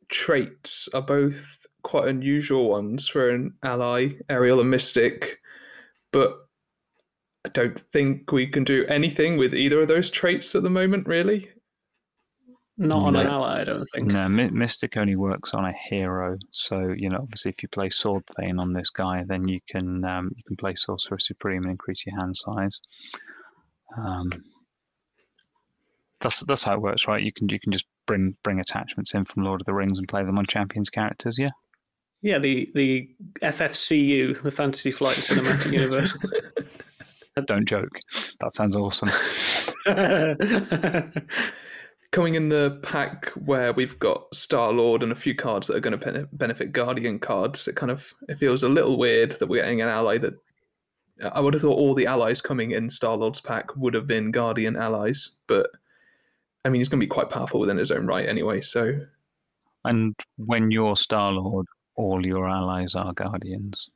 traits 0.10 0.90
are 0.94 1.02
both 1.02 1.68
quite 1.84 2.08
unusual 2.08 2.70
ones 2.70 3.08
for 3.08 3.30
an 3.30 3.54
ally, 3.64 4.14
Aerial 4.30 4.60
and 4.60 4.72
Mystic, 4.72 5.40
but 6.12 6.48
I 7.46 7.50
don't 7.50 7.80
think 7.80 8.32
we 8.32 8.48
can 8.48 8.64
do 8.64 8.86
anything 8.88 9.38
with 9.38 9.54
either 9.54 9.82
of 9.82 9.88
those 9.88 10.10
traits 10.10 10.56
at 10.56 10.64
the 10.64 10.70
moment, 10.70 11.08
really. 11.08 11.50
Not 12.82 13.04
on 13.04 13.16
an 13.18 13.28
ally, 13.28 13.60
I 13.60 13.64
don't 13.66 13.86
think. 13.94 14.08
No, 14.08 14.30
My- 14.30 14.50
Mystic 14.50 14.96
only 14.96 15.18
works 15.18 15.54
on 15.54 15.66
a 15.66 15.74
hero, 15.74 16.38
so 16.52 16.94
you 16.96 17.10
know 17.10 17.18
obviously 17.18 17.52
if 17.52 17.62
you 17.62 17.68
play 17.68 17.90
Sword 17.90 18.24
Thane 18.38 18.58
on 18.58 18.72
this 18.72 18.90
guy, 18.90 19.26
then 19.28 19.48
you 19.48 19.60
can 19.70 20.06
um, 20.06 20.32
you 20.36 20.44
can 20.48 20.56
play 20.56 20.76
Sorcerer 20.76 21.20
Supreme 21.20 21.64
and 21.64 21.72
increase 21.72 22.06
your 22.06 22.18
hand 22.18 22.38
size. 22.38 22.80
Um, 23.98 24.30
that's 26.22 26.40
that's 26.46 26.64
how 26.64 26.74
it 26.76 26.82
works, 26.82 27.06
right? 27.06 27.22
You 27.22 27.34
can 27.34 27.50
you 27.50 27.60
can 27.60 27.74
just 27.74 27.86
bring 28.06 28.38
bring 28.44 28.62
attachments 28.62 29.14
in 29.14 29.26
from 29.26 29.44
Lord 29.44 29.60
of 29.60 29.66
the 29.66 29.74
Rings 29.74 30.00
and 30.00 30.08
play 30.08 30.24
them 30.24 30.38
on 30.38 30.46
champions 30.46 30.90
characters, 30.90 31.38
yeah. 31.38 31.50
Yeah, 32.22 32.38
the, 32.38 32.70
the 32.76 33.10
FFCU, 33.42 34.42
the 34.42 34.52
Fantasy 34.52 34.92
Flight 34.92 35.18
Cinematic 35.18 35.72
Universe. 35.72 36.18
Don't 37.48 37.66
joke. 37.66 37.98
That 38.42 38.54
sounds 38.54 38.76
awesome. 38.76 39.10
Coming 42.12 42.36
in 42.36 42.50
the 42.50 42.80
pack 42.82 43.30
where 43.34 43.72
we've 43.72 44.00
got 44.00 44.34
Star 44.34 44.72
Lord 44.72 45.04
and 45.04 45.12
a 45.12 45.16
few 45.16 45.36
cards 45.36 45.68
that 45.68 45.76
are 45.76 45.80
going 45.80 46.00
to 46.00 46.28
benefit 46.34 46.72
Guardian 46.72 47.20
cards, 47.20 47.68
it 47.68 47.76
kind 47.76 47.92
of 47.92 48.14
it 48.28 48.40
feels 48.40 48.64
a 48.64 48.70
little 48.70 48.98
weird 48.98 49.34
that 49.34 49.48
we're 49.48 49.62
getting 49.62 49.82
an 49.82 49.90
ally 49.90 50.18
that 50.18 50.34
I 51.34 51.40
would 51.40 51.54
have 51.54 51.62
thought 51.62 51.78
all 51.78 51.94
the 51.94 52.08
allies 52.08 52.42
coming 52.42 52.72
in 52.72 52.90
Star 52.90 53.16
Lord's 53.16 53.42
pack 53.42 53.76
would 53.76 53.94
have 53.94 54.08
been 54.08 54.32
Guardian 54.32 54.76
allies, 54.76 55.40
but 55.48 55.70
I 56.66 56.70
mean 56.70 56.80
he's 56.80 56.90
going 56.90 57.00
to 57.00 57.06
be 57.06 57.10
quite 57.10 57.30
powerful 57.30 57.60
within 57.60 57.78
his 57.78 57.92
own 57.92 58.08
right 58.08 58.28
anyway. 58.28 58.62
So 58.62 59.00
And 59.86 60.16
when 60.38 60.72
you're 60.72 60.96
Star 60.96 61.32
Lord, 61.32 61.68
all 61.96 62.26
your 62.26 62.50
allies 62.50 62.96
are 62.96 63.14
guardians. 63.14 63.90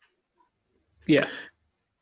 yeah, 1.07 1.27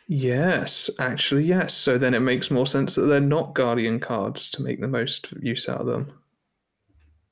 yes, 0.07 0.89
actually 0.99 1.45
yes. 1.45 1.73
So 1.73 1.97
then 1.97 2.13
it 2.13 2.19
makes 2.19 2.51
more 2.51 2.67
sense 2.67 2.95
that 2.95 3.03
they're 3.03 3.19
not 3.19 3.53
Guardian 3.53 3.99
cards 3.99 4.49
to 4.51 4.61
make 4.61 4.81
the 4.81 4.87
most 4.87 5.31
use 5.41 5.67
out 5.67 5.81
of 5.81 5.87
them. 5.87 6.11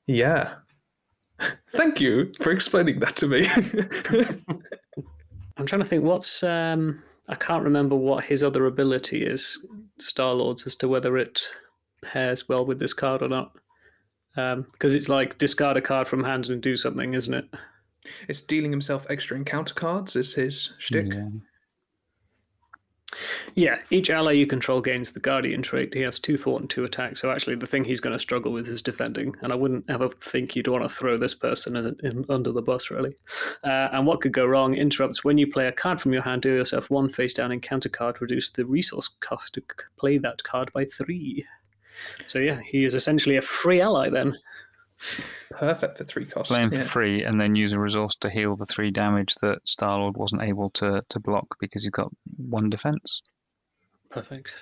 Yeah. 0.06 0.54
Thank 1.72 2.00
you 2.00 2.32
for 2.40 2.50
explaining 2.50 3.00
that 3.00 3.16
to 3.16 3.26
me. 3.26 3.48
I'm 5.56 5.66
trying 5.66 5.82
to 5.82 5.86
think 5.88 6.04
what's. 6.04 6.42
Um, 6.42 7.02
I 7.28 7.34
can't 7.36 7.62
remember 7.62 7.94
what 7.94 8.24
his 8.24 8.42
other 8.42 8.66
ability 8.66 9.24
is, 9.24 9.64
Star 9.98 10.34
Lord's, 10.34 10.66
as 10.66 10.74
to 10.76 10.88
whether 10.88 11.16
it 11.16 11.40
pairs 12.02 12.48
well 12.48 12.64
with 12.64 12.80
this 12.80 12.92
card 12.92 13.22
or 13.22 13.28
not. 13.28 13.52
Because 14.72 14.94
it's 14.94 15.08
like 15.08 15.38
discard 15.38 15.76
a 15.76 15.80
card 15.80 16.08
from 16.08 16.24
hand 16.24 16.48
and 16.48 16.62
do 16.62 16.76
something, 16.76 17.14
isn't 17.14 17.34
it? 17.34 17.44
It's 18.28 18.40
dealing 18.40 18.70
himself 18.70 19.06
extra 19.10 19.36
encounter 19.36 19.74
cards 19.74 20.16
is 20.16 20.32
his 20.34 20.74
shtick. 20.78 21.12
Yeah. 21.12 21.28
Yeah, 23.54 23.80
each 23.90 24.10
ally 24.10 24.32
you 24.32 24.46
control 24.46 24.80
gains 24.80 25.12
the 25.12 25.20
Guardian 25.20 25.62
trait. 25.62 25.94
He 25.94 26.00
has 26.00 26.18
two 26.18 26.36
thwart 26.36 26.62
and 26.62 26.70
two 26.70 26.84
attack. 26.84 27.18
So 27.18 27.30
actually, 27.30 27.56
the 27.56 27.66
thing 27.66 27.84
he's 27.84 28.00
going 28.00 28.12
to 28.12 28.20
struggle 28.20 28.52
with 28.52 28.68
is 28.68 28.82
defending. 28.82 29.34
And 29.42 29.52
I 29.52 29.56
wouldn't 29.56 29.84
ever 29.88 30.08
think 30.08 30.54
you'd 30.54 30.68
want 30.68 30.84
to 30.84 30.88
throw 30.88 31.16
this 31.16 31.34
person 31.34 31.76
in, 31.76 32.24
under 32.28 32.52
the 32.52 32.62
bus, 32.62 32.90
really. 32.90 33.14
Uh, 33.64 33.88
and 33.92 34.06
what 34.06 34.20
could 34.20 34.32
go 34.32 34.46
wrong? 34.46 34.74
Interrupts 34.74 35.24
when 35.24 35.38
you 35.38 35.50
play 35.50 35.66
a 35.66 35.72
card 35.72 36.00
from 36.00 36.12
your 36.12 36.22
hand, 36.22 36.42
do 36.42 36.50
yourself 36.50 36.90
one 36.90 37.08
face 37.08 37.34
down 37.34 37.52
encounter 37.52 37.88
card, 37.88 38.20
reduce 38.20 38.50
the 38.50 38.64
resource 38.64 39.08
cost 39.20 39.54
to 39.54 39.62
play 39.96 40.18
that 40.18 40.42
card 40.44 40.72
by 40.72 40.84
three. 40.84 41.40
So 42.26 42.38
yeah, 42.38 42.60
he 42.64 42.84
is 42.84 42.94
essentially 42.94 43.36
a 43.36 43.42
free 43.42 43.80
ally 43.80 44.08
then. 44.08 44.36
Perfect 45.50 45.98
for 45.98 46.04
three 46.04 46.26
costs. 46.26 46.50
Play 46.50 46.62
him 46.62 46.72
yeah. 46.72 46.84
for 46.84 46.88
free 46.90 47.22
and 47.22 47.40
then 47.40 47.54
use 47.54 47.72
a 47.72 47.78
resource 47.78 48.16
to 48.16 48.30
heal 48.30 48.56
the 48.56 48.66
three 48.66 48.90
damage 48.90 49.34
that 49.36 49.66
Star 49.66 49.98
Lord 49.98 50.16
wasn't 50.16 50.42
able 50.42 50.70
to, 50.70 51.02
to 51.08 51.20
block 51.20 51.56
because 51.60 51.82
he's 51.82 51.90
got 51.90 52.10
one 52.36 52.70
defense. 52.70 53.22
Perfect. 54.10 54.54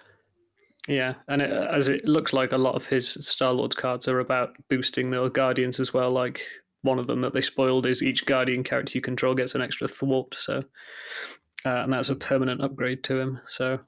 Yeah, 0.86 1.14
and 1.28 1.42
it, 1.42 1.50
as 1.50 1.88
it 1.88 2.06
looks 2.06 2.32
like 2.32 2.52
a 2.52 2.58
lot 2.58 2.74
of 2.74 2.86
his 2.86 3.08
Star 3.08 3.52
Lord 3.52 3.76
cards 3.76 4.08
are 4.08 4.20
about 4.20 4.56
boosting 4.70 5.10
the 5.10 5.28
Guardians 5.28 5.80
as 5.80 5.92
well. 5.92 6.10
Like 6.10 6.42
one 6.82 6.98
of 6.98 7.06
them 7.06 7.20
that 7.20 7.34
they 7.34 7.42
spoiled 7.42 7.86
is 7.86 8.02
each 8.02 8.24
Guardian 8.24 8.64
character 8.64 8.96
you 8.96 9.02
control 9.02 9.34
gets 9.34 9.54
an 9.54 9.60
extra 9.60 9.86
thwart. 9.86 10.34
So, 10.36 10.62
uh, 11.66 11.82
and 11.82 11.92
that's 11.92 12.08
a 12.08 12.16
permanent 12.16 12.62
upgrade 12.62 13.04
to 13.04 13.20
him. 13.20 13.40
So, 13.46 13.80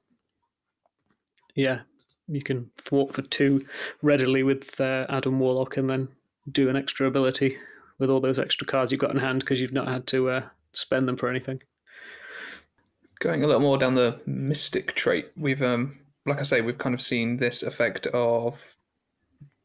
yeah, 1.54 1.80
you 2.28 2.42
can 2.42 2.70
thwart 2.78 3.14
for 3.14 3.22
two 3.22 3.60
readily 4.02 4.42
with 4.42 4.78
uh, 4.78 5.06
Adam 5.08 5.38
Warlock, 5.40 5.78
and 5.78 5.88
then 5.88 6.08
do 6.52 6.68
an 6.68 6.76
extra 6.76 7.06
ability 7.06 7.56
with 7.98 8.10
all 8.10 8.20
those 8.20 8.38
extra 8.38 8.66
cards 8.66 8.90
you've 8.90 9.00
got 9.00 9.10
in 9.10 9.18
hand 9.18 9.40
because 9.40 9.60
you've 9.60 9.72
not 9.72 9.88
had 9.88 10.06
to 10.08 10.30
uh, 10.30 10.42
spend 10.72 11.06
them 11.06 11.16
for 11.16 11.28
anything. 11.28 11.62
Going 13.20 13.44
a 13.44 13.46
little 13.46 13.60
more 13.60 13.76
down 13.76 13.94
the 13.94 14.20
mystic 14.26 14.94
trait, 14.94 15.30
we've 15.36 15.62
um 15.62 15.98
like 16.26 16.38
I 16.38 16.42
say, 16.42 16.60
we've 16.60 16.78
kind 16.78 16.94
of 16.94 17.00
seen 17.00 17.36
this 17.36 17.62
effect 17.62 18.06
of 18.08 18.76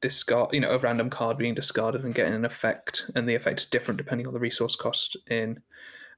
discard 0.01 0.53
you 0.53 0.59
know, 0.59 0.71
a 0.71 0.77
random 0.77 1.09
card 1.09 1.37
being 1.37 1.53
discarded 1.53 2.03
and 2.03 2.13
getting 2.13 2.33
an 2.33 2.45
effect, 2.45 3.09
and 3.15 3.27
the 3.27 3.35
effect 3.35 3.61
is 3.61 3.65
different 3.65 3.97
depending 3.97 4.27
on 4.27 4.33
the 4.33 4.39
resource 4.39 4.75
cost 4.75 5.17
in 5.27 5.61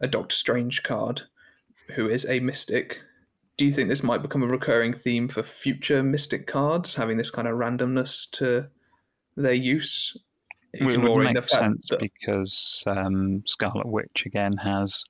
a 0.01 0.07
Doctor 0.07 0.35
Strange 0.35 0.83
card, 0.83 1.21
who 1.95 2.07
is 2.09 2.25
a 2.25 2.39
mystic. 2.39 3.01
Do 3.57 3.65
you 3.65 3.71
think 3.71 3.89
this 3.89 4.03
might 4.03 4.21
become 4.21 4.43
a 4.43 4.47
recurring 4.47 4.93
theme 4.93 5.27
for 5.27 5.41
future 5.41 6.03
mystic 6.03 6.45
cards, 6.45 6.93
having 6.93 7.17
this 7.17 7.31
kind 7.31 7.47
of 7.47 7.55
randomness 7.55 8.29
to 8.31 8.67
their 9.35 9.53
use? 9.53 10.15
Ignoring 10.73 11.27
make 11.27 11.35
the 11.35 11.41
fact 11.41 11.49
sense 11.61 11.87
that- 11.89 11.99
because 11.99 12.83
um, 12.87 13.43
Scarlet 13.45 13.87
Witch 13.87 14.25
again 14.25 14.53
has, 14.57 15.03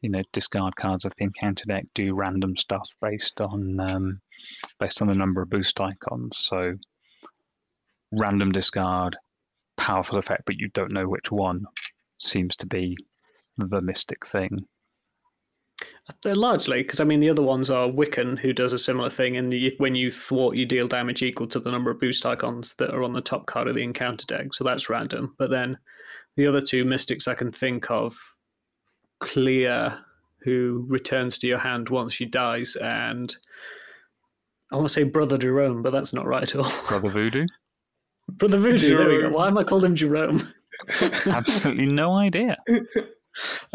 you 0.00 0.10
know, 0.10 0.22
discard 0.32 0.76
cards 0.76 1.04
of 1.04 1.14
the 1.16 1.24
encounter 1.24 1.64
deck 1.66 1.86
do 1.94 2.14
random 2.14 2.56
stuff 2.56 2.88
based 3.00 3.40
on 3.40 3.80
um, 3.80 4.20
based 4.78 5.00
on 5.02 5.08
the 5.08 5.14
number 5.14 5.42
of 5.42 5.50
boost 5.50 5.80
icons. 5.80 6.38
So 6.38 6.74
random 8.12 8.52
discard, 8.52 9.16
powerful 9.76 10.18
effect, 10.18 10.42
but 10.46 10.56
you 10.56 10.68
don't 10.68 10.92
know 10.92 11.08
which 11.08 11.30
one 11.30 11.64
seems 12.18 12.56
to 12.56 12.66
be 12.66 12.96
the 13.56 13.80
mystic 13.80 14.26
thing. 14.26 14.66
They're 16.22 16.34
largely 16.34 16.82
because 16.82 17.00
I 17.00 17.04
mean 17.04 17.20
the 17.20 17.30
other 17.30 17.42
ones 17.42 17.70
are 17.70 17.88
Wiccan, 17.88 18.38
who 18.38 18.52
does 18.52 18.72
a 18.72 18.78
similar 18.78 19.10
thing, 19.10 19.36
and 19.36 19.52
you, 19.52 19.72
when 19.78 19.94
you 19.94 20.10
thwart, 20.10 20.56
you 20.56 20.66
deal 20.66 20.88
damage 20.88 21.22
equal 21.22 21.46
to 21.48 21.60
the 21.60 21.70
number 21.70 21.90
of 21.90 22.00
boost 22.00 22.24
icons 22.24 22.74
that 22.78 22.94
are 22.94 23.02
on 23.02 23.12
the 23.12 23.20
top 23.20 23.46
card 23.46 23.68
of 23.68 23.74
the 23.74 23.82
encounter 23.82 24.26
deck. 24.26 24.54
So 24.54 24.64
that's 24.64 24.88
random. 24.88 25.34
But 25.38 25.50
then 25.50 25.78
the 26.36 26.46
other 26.46 26.60
two 26.60 26.84
mystics 26.84 27.28
I 27.28 27.34
can 27.34 27.52
think 27.52 27.90
of, 27.90 28.18
Clea, 29.20 29.90
who 30.40 30.86
returns 30.88 31.38
to 31.38 31.46
your 31.46 31.58
hand 31.58 31.88
once 31.88 32.12
she 32.12 32.24
dies, 32.24 32.76
and 32.76 33.34
I 34.72 34.76
want 34.76 34.88
to 34.88 34.92
say 34.92 35.02
Brother 35.04 35.38
Jerome, 35.38 35.82
but 35.82 35.92
that's 35.92 36.12
not 36.12 36.26
right 36.26 36.42
at 36.42 36.56
all. 36.56 36.70
Brother 36.88 37.08
Voodoo? 37.08 37.46
Brother 38.28 38.58
Voodoo. 38.58 38.96
There 38.96 39.08
we 39.08 39.22
go. 39.22 39.30
Why 39.30 39.48
am 39.48 39.58
I 39.58 39.64
called 39.64 39.84
him 39.84 39.94
Jerome? 39.94 40.52
Absolutely 41.26 41.86
no 41.86 42.14
idea. 42.14 42.56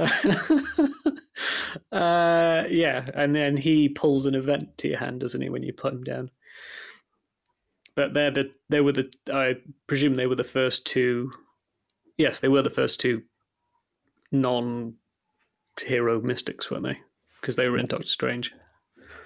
uh, 1.92 2.64
yeah, 2.70 3.06
and 3.14 3.36
then 3.36 3.58
he 3.58 3.90
pulls 3.90 4.26
an 4.26 4.36
event 4.36 4.78
to 4.80 4.88
your 4.88 4.98
hand, 4.98 5.20
doesn't 5.20 5.42
he, 5.42 5.50
when 5.50 5.64
you 5.64 5.74
put 5.74 5.94
him 5.94 6.04
down? 6.04 6.32
But 7.96 8.14
they're 8.14 8.32
the 8.32 8.52
they 8.70 8.82
were 8.82 8.92
the 8.92 9.12
I 9.32 9.56
presume 9.88 10.16
they 10.16 10.28
were 10.28 10.36
the 10.36 10.44
first 10.44 10.86
two. 10.86 11.32
Yes, 12.18 12.40
they 12.40 12.48
were 12.48 12.62
the 12.62 12.70
first 12.70 13.00
two 13.00 13.24
non-hero 14.32 16.22
mystics, 16.22 16.70
weren't 16.70 16.84
they? 16.84 17.00
Because 17.40 17.56
they 17.56 17.70
were 17.70 17.78
in 17.78 17.88
Doctor 17.88 18.08
Strange. 18.08 18.54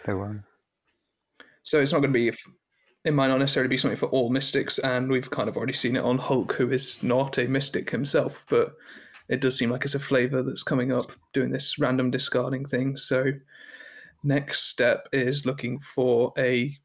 They 0.06 0.14
were. 0.14 0.44
So 1.64 1.82
it's 1.82 1.92
not 1.92 2.00
going 2.00 2.14
to 2.14 2.18
be, 2.18 2.32
it 3.04 3.14
might 3.14 3.28
not 3.28 3.40
necessarily 3.40 3.68
be 3.68 3.78
something 3.78 3.98
for 3.98 4.08
all 4.08 4.30
mystics, 4.30 4.80
and 4.80 5.10
we've 5.10 5.30
kind 5.30 5.50
of 5.50 5.58
already 5.58 5.74
seen 5.74 5.98
it 5.98 6.04
on 6.04 6.18
Hulk, 6.18 6.54
who 6.54 6.72
is 6.72 7.02
not 7.04 7.38
a 7.38 7.48
mystic 7.48 7.90
himself, 7.90 8.46
but 8.50 8.74
it 9.30 9.42
does 9.42 9.58
seem 9.58 9.70
like 9.70 9.84
it's 9.86 9.96
a 9.96 10.00
flavor 10.00 10.42
that's 10.44 10.64
coming 10.64 10.92
up 10.92 11.12
doing 11.34 11.50
this 11.50 11.78
random 11.80 12.12
discarding 12.12 12.66
thing. 12.66 12.96
So 12.98 13.32
next 14.24 14.66
step 14.70 15.08
is 15.12 15.46
looking 15.46 15.80
for 15.80 16.34
a 16.38 16.76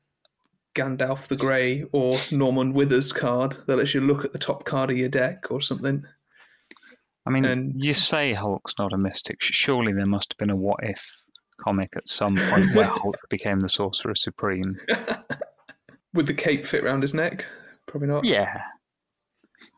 Gandalf 0.74 1.28
the 1.28 1.36
Grey 1.36 1.84
or 1.92 2.16
Norman 2.30 2.72
Withers 2.72 3.12
card 3.12 3.54
that 3.66 3.76
lets 3.76 3.94
you 3.94 4.00
look 4.00 4.24
at 4.24 4.32
the 4.32 4.38
top 4.38 4.64
card 4.64 4.90
of 4.90 4.96
your 4.96 5.08
deck 5.10 5.50
or 5.50 5.60
something. 5.60 6.02
I 7.26 7.30
mean, 7.30 7.44
And- 7.44 7.84
you 7.84 7.94
say 8.10 8.32
Hulk's 8.32 8.74
not 8.78 8.92
a 8.92 8.98
mystic. 8.98 9.40
Surely 9.40 9.92
there 9.92 10.06
must 10.06 10.32
have 10.32 10.38
been 10.38 10.50
a 10.50 10.56
what 10.56 10.80
if 10.82 11.22
comic 11.60 11.92
at 11.96 12.08
some 12.08 12.36
point 12.36 12.74
where 12.74 12.86
Hulk 12.86 13.16
became 13.30 13.60
the 13.60 13.68
Sorcerer 13.68 14.14
Supreme. 14.14 14.80
Would 16.14 16.26
the 16.26 16.34
cape 16.34 16.66
fit 16.66 16.84
around 16.84 17.02
his 17.02 17.14
neck? 17.14 17.44
Probably 17.86 18.08
not. 18.08 18.24
Yeah. 18.24 18.62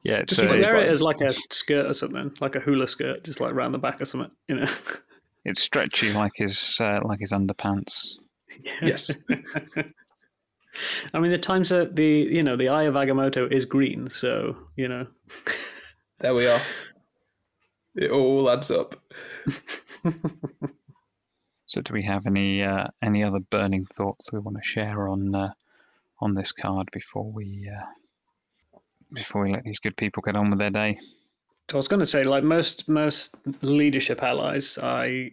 Yeah, 0.04 0.16
it's, 0.16 0.36
Just 0.36 0.46
uh, 0.46 0.50
like 0.50 0.58
it's, 0.58 0.68
Wear 0.68 0.76
it 0.76 0.84
fine. 0.84 0.92
as 0.92 1.02
like 1.02 1.20
a 1.22 1.32
skirt 1.50 1.86
or 1.86 1.94
something, 1.94 2.32
like 2.40 2.56
a 2.56 2.60
hula 2.60 2.86
skirt, 2.86 3.24
just 3.24 3.40
like 3.40 3.54
round 3.54 3.74
the 3.74 3.78
back 3.78 4.00
or 4.00 4.04
something. 4.04 4.30
You 4.48 4.56
know. 4.56 4.66
it's 5.44 5.62
stretchy 5.62 6.12
like 6.12 6.32
his 6.36 6.78
uh, 6.80 7.00
like 7.02 7.20
his 7.20 7.32
underpants. 7.32 8.18
Yes. 8.82 9.10
I 11.14 11.20
mean, 11.20 11.30
the 11.30 11.38
times 11.38 11.70
that 11.70 11.96
the 11.96 12.06
you 12.06 12.42
know 12.42 12.56
the 12.56 12.68
eye 12.68 12.84
of 12.84 12.94
Agamotto 12.94 13.50
is 13.50 13.64
green, 13.64 14.10
so 14.10 14.56
you 14.76 14.88
know. 14.88 15.06
There 16.20 16.32
we 16.32 16.46
are. 16.46 16.60
It 17.96 18.10
all 18.10 18.48
adds 18.48 18.70
up. 18.70 18.94
So, 21.66 21.80
do 21.80 21.92
we 21.92 22.04
have 22.04 22.24
any 22.24 22.62
uh, 22.62 22.86
any 23.02 23.24
other 23.24 23.40
burning 23.40 23.84
thoughts 23.86 24.32
we 24.32 24.38
want 24.38 24.56
to 24.56 24.62
share 24.62 25.08
on 25.08 25.34
uh, 25.34 25.52
on 26.20 26.34
this 26.34 26.52
card 26.52 26.88
before 26.92 27.30
we 27.30 27.68
uh, 27.68 27.84
before 29.14 29.44
we 29.44 29.52
let 29.52 29.64
these 29.64 29.80
good 29.80 29.96
people 29.96 30.22
get 30.22 30.36
on 30.36 30.50
with 30.50 30.58
their 30.58 30.70
day? 30.70 30.98
I 31.72 31.76
was 31.76 31.88
going 31.88 32.00
to 32.00 32.06
say, 32.06 32.24
like 32.24 32.44
most 32.44 32.88
most 32.88 33.36
leadership 33.62 34.22
allies, 34.22 34.78
I 34.82 35.32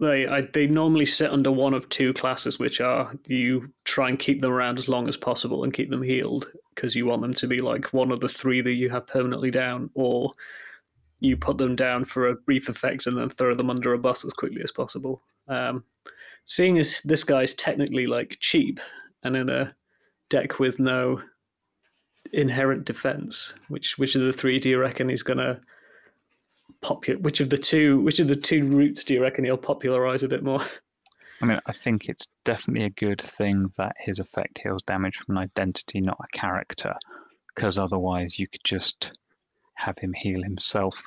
they 0.00 0.26
I, 0.26 0.42
they 0.42 0.66
normally 0.66 1.06
sit 1.06 1.30
under 1.30 1.50
one 1.50 1.74
of 1.74 1.88
two 1.88 2.12
classes, 2.12 2.58
which 2.58 2.80
are 2.80 3.12
you 3.26 3.72
try 3.84 4.08
and 4.08 4.18
keep 4.18 4.40
them 4.40 4.52
around 4.52 4.78
as 4.78 4.88
long 4.88 5.08
as 5.08 5.16
possible 5.16 5.64
and 5.64 5.72
keep 5.72 5.90
them 5.90 6.02
healed 6.02 6.50
because 6.74 6.94
you 6.94 7.06
want 7.06 7.22
them 7.22 7.34
to 7.34 7.46
be 7.46 7.58
like 7.58 7.92
one 7.92 8.10
of 8.10 8.20
the 8.20 8.28
three 8.28 8.60
that 8.62 8.74
you 8.74 8.90
have 8.90 9.06
permanently 9.06 9.50
down, 9.50 9.90
or 9.94 10.32
you 11.20 11.36
put 11.36 11.58
them 11.58 11.76
down 11.76 12.04
for 12.04 12.28
a 12.28 12.34
brief 12.34 12.68
effect 12.68 13.06
and 13.06 13.16
then 13.16 13.28
throw 13.28 13.54
them 13.54 13.70
under 13.70 13.92
a 13.92 13.98
bus 13.98 14.24
as 14.24 14.32
quickly 14.32 14.62
as 14.62 14.72
possible. 14.72 15.22
Um, 15.48 15.84
seeing 16.44 16.78
as 16.78 17.00
this 17.04 17.24
guy's 17.24 17.54
technically 17.54 18.06
like 18.06 18.36
cheap 18.40 18.80
and 19.22 19.36
in 19.36 19.48
a 19.48 19.74
deck 20.30 20.58
with 20.58 20.78
no 20.78 21.20
inherent 22.32 22.84
defense, 22.84 23.54
which 23.68 23.98
which 23.98 24.14
of 24.14 24.22
the 24.22 24.32
three 24.32 24.58
do 24.58 24.68
you 24.68 24.78
reckon 24.78 25.08
he's 25.08 25.22
gonna 25.22 25.60
popular? 26.80 27.20
Which 27.20 27.40
of 27.40 27.50
the 27.50 27.58
two 27.58 28.00
which 28.00 28.18
of 28.18 28.28
the 28.28 28.36
two 28.36 28.66
routes 28.66 29.04
do 29.04 29.14
you 29.14 29.22
reckon 29.22 29.44
he'll 29.44 29.56
popularize 29.56 30.22
a 30.22 30.28
bit 30.28 30.42
more? 30.42 30.60
I 31.42 31.46
mean, 31.46 31.58
I 31.64 31.72
think 31.72 32.08
it's 32.08 32.28
definitely 32.44 32.84
a 32.84 32.90
good 32.90 33.20
thing 33.22 33.72
that 33.78 33.96
his 33.98 34.18
effect 34.18 34.60
heals 34.62 34.82
damage 34.82 35.16
from 35.16 35.38
an 35.38 35.42
identity, 35.42 36.00
not 36.02 36.18
a 36.22 36.36
character, 36.36 36.94
because 37.54 37.78
otherwise 37.78 38.38
you 38.38 38.46
could 38.46 38.62
just 38.62 39.18
have 39.74 39.96
him 39.98 40.12
heal 40.12 40.42
himself 40.42 41.00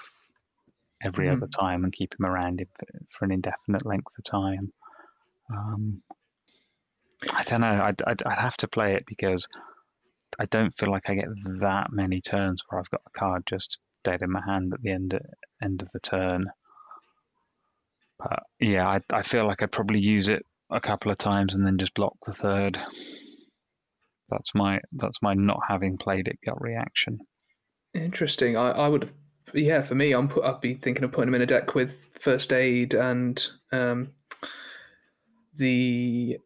every 1.04 1.28
Mhm. 1.28 1.34
other 1.34 1.48
time 1.48 1.84
and 1.84 1.94
keep 1.94 2.16
him 2.20 2.26
around 2.26 2.66
for 3.12 3.26
an 3.26 3.32
indefinite 3.32 3.86
length 3.86 4.12
of 4.18 4.24
time. 4.24 4.74
Um, 5.52 6.02
I 7.32 7.44
don't 7.44 7.62
know. 7.62 7.84
I'd, 7.84 8.02
I'd, 8.08 8.24
I'd 8.24 8.40
have 8.40 8.58
to 8.58 8.68
play 8.68 8.96
it 8.96 9.06
because 9.06 9.48
I 10.40 10.46
don't 10.46 10.72
feel 10.78 10.92
like 10.92 11.10
I 11.10 11.16
get 11.16 11.28
that 11.62 11.88
many 11.92 12.22
turns 12.22 12.62
where 12.68 12.80
I've 12.80 12.90
got 12.90 13.02
a 13.08 13.20
card 13.20 13.44
just 13.46 13.78
dead 14.04 14.22
in 14.22 14.32
my 14.32 14.42
hand 14.46 14.74
at 14.74 14.82
the 14.82 14.92
end 14.92 15.20
end 15.62 15.82
of 15.82 15.90
the 15.94 16.00
turn. 16.00 16.46
But 18.20 18.44
yeah, 18.60 18.88
I, 18.88 19.00
I 19.12 19.22
feel 19.22 19.48
like 19.48 19.62
I'd 19.64 19.72
probably 19.72 20.00
use 20.00 20.30
it 20.30 20.46
a 20.70 20.80
couple 20.80 21.12
of 21.12 21.18
times 21.18 21.56
and 21.56 21.66
then 21.66 21.78
just 21.78 21.94
block 21.94 22.16
the 22.26 22.34
third. 22.34 22.80
That's 24.30 24.56
my 24.56 24.80
that's 24.94 25.22
my 25.22 25.34
not 25.34 25.60
having 25.68 25.98
played 25.98 26.28
it 26.28 26.40
gut 26.46 26.60
reaction. 26.62 27.20
Interesting. 27.94 28.58
I, 28.58 28.72
I 28.72 28.88
would 28.88 29.04
have, 29.04 29.14
yeah, 29.54 29.82
for 29.82 29.94
me, 29.94 30.14
I'm 30.14 30.28
put, 30.28 30.44
I'd 30.44 30.62
be 30.62 30.74
thinking 30.74 31.04
of 31.04 31.12
putting 31.12 31.28
him 31.28 31.36
in 31.36 31.42
a 31.44 31.46
deck 31.46 31.76
with 31.76 32.10
first 32.20 32.52
aid 32.52 32.96
and 32.96 33.46
um, 33.72 34.14
the 35.56 36.40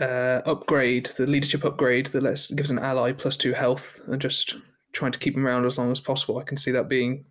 uh, 0.00 0.40
upgrade, 0.46 1.06
the 1.16 1.26
leadership 1.26 1.64
upgrade 1.64 2.06
that 2.06 2.22
lets 2.22 2.50
gives 2.50 2.70
an 2.70 2.78
ally 2.78 3.12
plus 3.12 3.36
two 3.36 3.52
health, 3.52 4.00
and 4.06 4.20
just 4.20 4.56
trying 4.92 5.12
to 5.12 5.18
keep 5.18 5.36
him 5.36 5.46
around 5.46 5.64
as 5.66 5.78
long 5.78 5.90
as 5.90 6.00
possible. 6.00 6.38
I 6.38 6.44
can 6.44 6.56
see 6.56 6.70
that 6.72 6.88
being 6.88 7.24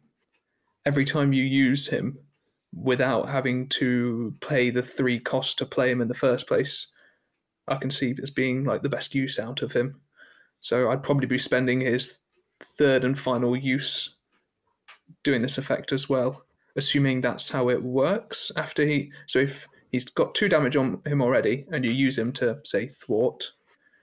every 0.85 1.05
time 1.05 1.33
you 1.33 1.43
use 1.43 1.87
him 1.87 2.17
without 2.75 3.29
having 3.29 3.69
to 3.69 4.33
pay 4.41 4.69
the 4.69 4.81
three 4.81 5.19
cost 5.19 5.57
to 5.57 5.65
play 5.65 5.91
him 5.91 6.01
in 6.01 6.07
the 6.07 6.13
first 6.13 6.47
place. 6.47 6.87
I 7.67 7.75
can 7.75 7.91
see 7.91 8.15
as 8.21 8.29
being 8.29 8.65
like 8.65 8.81
the 8.81 8.89
best 8.89 9.15
use 9.15 9.39
out 9.39 9.61
of 9.61 9.71
him. 9.71 9.99
So 10.59 10.89
I'd 10.89 11.03
probably 11.03 11.27
be 11.27 11.39
spending 11.39 11.81
his 11.81 12.19
third 12.61 13.03
and 13.03 13.17
final 13.17 13.55
use 13.55 14.15
doing 15.23 15.41
this 15.41 15.57
effect 15.57 15.91
as 15.91 16.09
well, 16.09 16.43
assuming 16.75 17.21
that's 17.21 17.49
how 17.49 17.69
it 17.69 17.81
works 17.81 18.51
after 18.57 18.85
he. 18.85 19.11
So 19.27 19.39
if 19.39 19.67
he's 19.93 20.05
got 20.05 20.35
two 20.35 20.49
damage 20.49 20.75
on 20.75 21.01
him 21.05 21.21
already 21.21 21.65
and 21.71 21.85
you 21.85 21.91
use 21.91 22.17
him 22.17 22.33
to, 22.33 22.59
say, 22.65 22.87
thwart, 22.87 23.49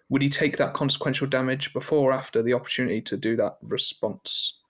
would 0.08 0.22
he 0.22 0.30
take 0.30 0.56
that 0.56 0.72
consequential 0.72 1.26
damage 1.26 1.72
before 1.74 2.10
or 2.10 2.14
after 2.14 2.42
the 2.42 2.54
opportunity 2.54 3.02
to 3.02 3.16
do 3.16 3.36
that 3.36 3.56
response, 3.60 4.60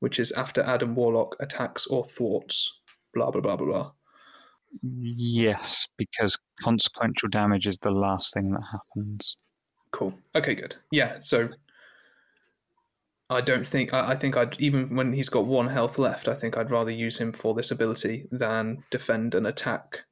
which 0.00 0.18
is 0.18 0.32
after 0.32 0.62
Adam 0.62 0.96
Warlock 0.96 1.36
attacks 1.38 1.86
or 1.86 2.04
thwarts? 2.04 2.80
Blah, 3.14 3.30
blah, 3.30 3.42
blah, 3.42 3.56
blah, 3.56 3.66
blah. 3.66 3.90
Yes, 4.82 5.86
because 5.98 6.38
consequential 6.62 7.28
damage 7.28 7.66
is 7.66 7.78
the 7.78 7.90
last 7.90 8.32
thing 8.32 8.50
that 8.52 8.62
happens. 8.72 9.36
Cool. 9.90 10.14
Okay, 10.34 10.54
good. 10.54 10.76
Yeah, 10.90 11.18
so 11.22 11.48
I 13.28 13.40
don't 13.40 13.66
think 13.66 13.92
I, 13.92 14.10
I 14.12 14.16
think 14.16 14.36
I'd 14.36 14.56
even 14.60 14.94
when 14.94 15.12
he's 15.12 15.28
got 15.28 15.46
one 15.46 15.66
health 15.66 15.98
left, 15.98 16.28
I 16.28 16.34
think 16.34 16.56
I'd 16.56 16.70
rather 16.70 16.92
use 16.92 17.18
him 17.18 17.32
for 17.32 17.52
this 17.52 17.72
ability 17.72 18.28
than 18.30 18.84
defend 18.90 19.34
an 19.34 19.46
attack. 19.46 20.04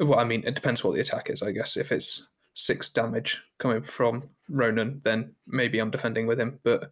Well, 0.00 0.18
I 0.18 0.24
mean, 0.24 0.42
it 0.46 0.54
depends 0.54 0.82
what 0.82 0.94
the 0.94 1.00
attack 1.00 1.30
is, 1.30 1.42
I 1.42 1.52
guess. 1.52 1.76
If 1.76 1.92
it's 1.92 2.28
six 2.54 2.88
damage 2.88 3.40
coming 3.58 3.82
from 3.82 4.28
Ronan, 4.48 5.00
then 5.04 5.34
maybe 5.46 5.78
I'm 5.78 5.90
defending 5.90 6.26
with 6.26 6.40
him. 6.40 6.58
But 6.64 6.90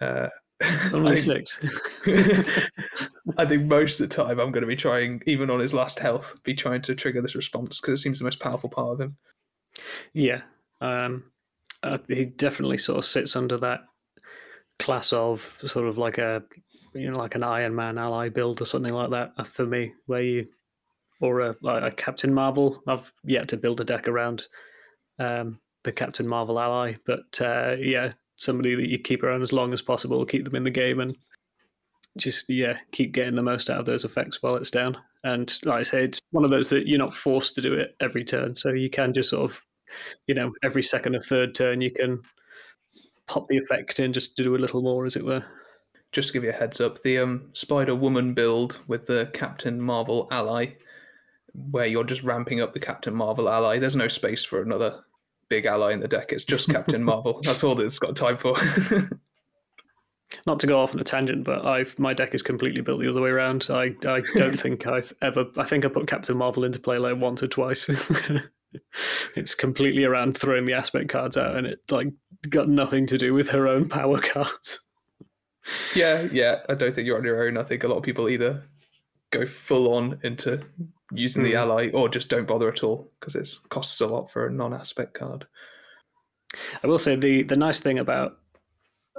uh, 0.00 0.28
Only 0.92 1.12
I 1.12 1.20
think- 1.20 1.48
six. 1.48 1.58
I 3.38 3.44
think 3.46 3.64
most 3.64 4.00
of 4.00 4.08
the 4.08 4.14
time 4.14 4.38
I'm 4.38 4.52
going 4.52 4.62
to 4.62 4.66
be 4.66 4.76
trying, 4.76 5.22
even 5.26 5.50
on 5.50 5.60
his 5.60 5.72
last 5.72 5.98
health, 5.98 6.34
be 6.42 6.54
trying 6.54 6.82
to 6.82 6.94
trigger 6.94 7.22
this 7.22 7.34
response 7.34 7.80
because 7.80 7.98
it 7.98 8.02
seems 8.02 8.18
the 8.18 8.24
most 8.24 8.40
powerful 8.40 8.68
part 8.68 8.90
of 8.90 9.00
him. 9.00 9.16
Yeah, 10.12 10.42
um, 10.80 11.24
uh, 11.82 11.98
he 12.08 12.26
definitely 12.26 12.78
sort 12.78 12.98
of 12.98 13.04
sits 13.04 13.36
under 13.36 13.56
that 13.58 13.80
class 14.78 15.12
of 15.12 15.56
sort 15.64 15.86
of 15.86 15.96
like 15.98 16.18
a 16.18 16.42
you 16.94 17.10
know 17.10 17.18
like 17.18 17.34
an 17.34 17.44
Iron 17.44 17.74
Man 17.74 17.98
ally 17.98 18.28
build 18.28 18.60
or 18.60 18.64
something 18.64 18.92
like 18.92 19.10
that 19.10 19.32
uh, 19.38 19.44
for 19.44 19.64
me, 19.64 19.92
where 20.06 20.22
you 20.22 20.46
or 21.20 21.40
a, 21.40 21.56
a 21.64 21.90
Captain 21.92 22.32
Marvel. 22.32 22.82
I've 22.86 23.12
yet 23.24 23.48
to 23.48 23.56
build 23.56 23.80
a 23.80 23.84
deck 23.84 24.08
around 24.08 24.46
um, 25.18 25.60
the 25.84 25.92
Captain 25.92 26.28
Marvel 26.28 26.58
ally, 26.58 26.94
but 27.06 27.40
uh, 27.40 27.76
yeah, 27.78 28.10
somebody 28.36 28.74
that 28.74 28.88
you 28.88 28.98
keep 28.98 29.22
around 29.22 29.42
as 29.42 29.52
long 29.52 29.72
as 29.72 29.82
possible, 29.82 30.24
keep 30.24 30.44
them 30.44 30.56
in 30.56 30.64
the 30.64 30.70
game, 30.70 31.00
and 31.00 31.16
just 32.18 32.48
yeah, 32.48 32.78
keep 32.92 33.12
getting 33.12 33.36
the 33.36 33.42
most 33.42 33.70
out 33.70 33.78
of 33.78 33.86
those 33.86 34.04
effects 34.04 34.42
while 34.42 34.56
it's 34.56 34.70
down. 34.70 34.96
And 35.24 35.56
like 35.64 35.80
I 35.80 35.82
say, 35.82 36.04
it's 36.04 36.20
one 36.30 36.44
of 36.44 36.50
those 36.50 36.70
that 36.70 36.88
you're 36.88 36.98
not 36.98 37.14
forced 37.14 37.54
to 37.56 37.60
do 37.60 37.74
it 37.74 37.94
every 38.00 38.24
turn, 38.24 38.56
so 38.56 38.70
you 38.70 38.90
can 38.90 39.12
just 39.12 39.30
sort 39.30 39.50
of 39.50 39.60
you 40.26 40.34
know, 40.34 40.52
every 40.62 40.82
second 40.82 41.16
or 41.16 41.20
third 41.20 41.54
turn 41.54 41.80
you 41.80 41.90
can 41.90 42.20
pop 43.26 43.48
the 43.48 43.58
effect 43.58 44.00
in 44.00 44.12
just 44.12 44.36
to 44.36 44.44
do 44.44 44.54
a 44.54 44.58
little 44.58 44.82
more, 44.82 45.04
as 45.04 45.16
it 45.16 45.24
were. 45.24 45.44
just 46.12 46.28
to 46.28 46.32
give 46.32 46.44
you 46.44 46.50
a 46.50 46.52
heads 46.52 46.80
up, 46.80 47.00
the 47.02 47.18
um, 47.18 47.50
Spider 47.52 47.94
Woman 47.94 48.34
build 48.34 48.80
with 48.88 49.06
the 49.06 49.30
Captain 49.32 49.80
Marvel 49.80 50.26
ally, 50.30 50.66
where 51.54 51.86
you're 51.86 52.04
just 52.04 52.22
ramping 52.22 52.60
up 52.60 52.72
the 52.72 52.80
Captain 52.80 53.14
Marvel 53.14 53.48
ally. 53.48 53.78
There's 53.78 53.96
no 53.96 54.08
space 54.08 54.44
for 54.44 54.62
another 54.62 55.04
big 55.48 55.66
ally 55.66 55.92
in 55.92 56.00
the 56.00 56.08
deck. 56.08 56.32
It's 56.32 56.44
just 56.44 56.70
Captain 56.70 57.04
Marvel. 57.04 57.40
That's 57.44 57.62
all 57.62 57.74
that 57.74 57.84
it's 57.84 57.98
got 57.98 58.16
time 58.16 58.38
for. 58.38 58.56
Not 60.46 60.60
to 60.60 60.66
go 60.66 60.80
off 60.80 60.94
on 60.94 61.00
a 61.00 61.04
tangent, 61.04 61.44
but 61.44 61.66
I've 61.66 61.98
my 61.98 62.14
deck 62.14 62.34
is 62.34 62.42
completely 62.42 62.80
built 62.80 63.00
the 63.00 63.10
other 63.10 63.20
way 63.20 63.30
around. 63.30 63.66
I 63.68 63.94
I 64.06 64.22
don't 64.34 64.56
think 64.60 64.86
I've 64.86 65.12
ever. 65.20 65.44
I 65.56 65.64
think 65.64 65.84
I 65.84 65.88
put 65.88 66.06
Captain 66.06 66.36
Marvel 66.36 66.64
into 66.64 66.78
play 66.78 66.98
like 66.98 67.16
once 67.16 67.42
or 67.42 67.48
twice. 67.48 67.90
it's 69.36 69.56
completely 69.56 70.04
around 70.04 70.38
throwing 70.38 70.66
the 70.66 70.72
aspect 70.72 71.08
cards 71.08 71.36
out, 71.36 71.56
and 71.56 71.66
it 71.66 71.80
like 71.90 72.08
got 72.48 72.68
nothing 72.68 73.06
to 73.06 73.18
do 73.18 73.34
with 73.34 73.48
her 73.50 73.66
own 73.66 73.88
power 73.88 74.20
cards. 74.20 74.80
yeah, 75.96 76.28
yeah. 76.32 76.60
I 76.68 76.74
don't 76.74 76.94
think 76.94 77.06
you're 77.06 77.18
on 77.18 77.24
your 77.24 77.44
own. 77.44 77.58
I 77.58 77.64
think 77.64 77.82
a 77.82 77.88
lot 77.88 77.98
of 77.98 78.04
people 78.04 78.28
either 78.28 78.62
go 79.30 79.46
full 79.46 79.92
on 79.94 80.20
into 80.22 80.60
using 81.12 81.42
the 81.42 81.52
Hmm. 81.52 81.58
ally, 81.58 81.90
or 81.92 82.08
just 82.08 82.28
don't 82.28 82.46
bother 82.46 82.68
at 82.68 82.82
all 82.82 83.10
because 83.18 83.34
it 83.34 83.48
costs 83.68 84.00
a 84.00 84.06
lot 84.06 84.30
for 84.30 84.46
a 84.46 84.52
non-aspect 84.52 85.14
card. 85.14 85.46
I 86.82 86.86
will 86.86 86.98
say 86.98 87.16
the 87.16 87.42
the 87.42 87.56
nice 87.56 87.80
thing 87.80 87.98
about 87.98 88.38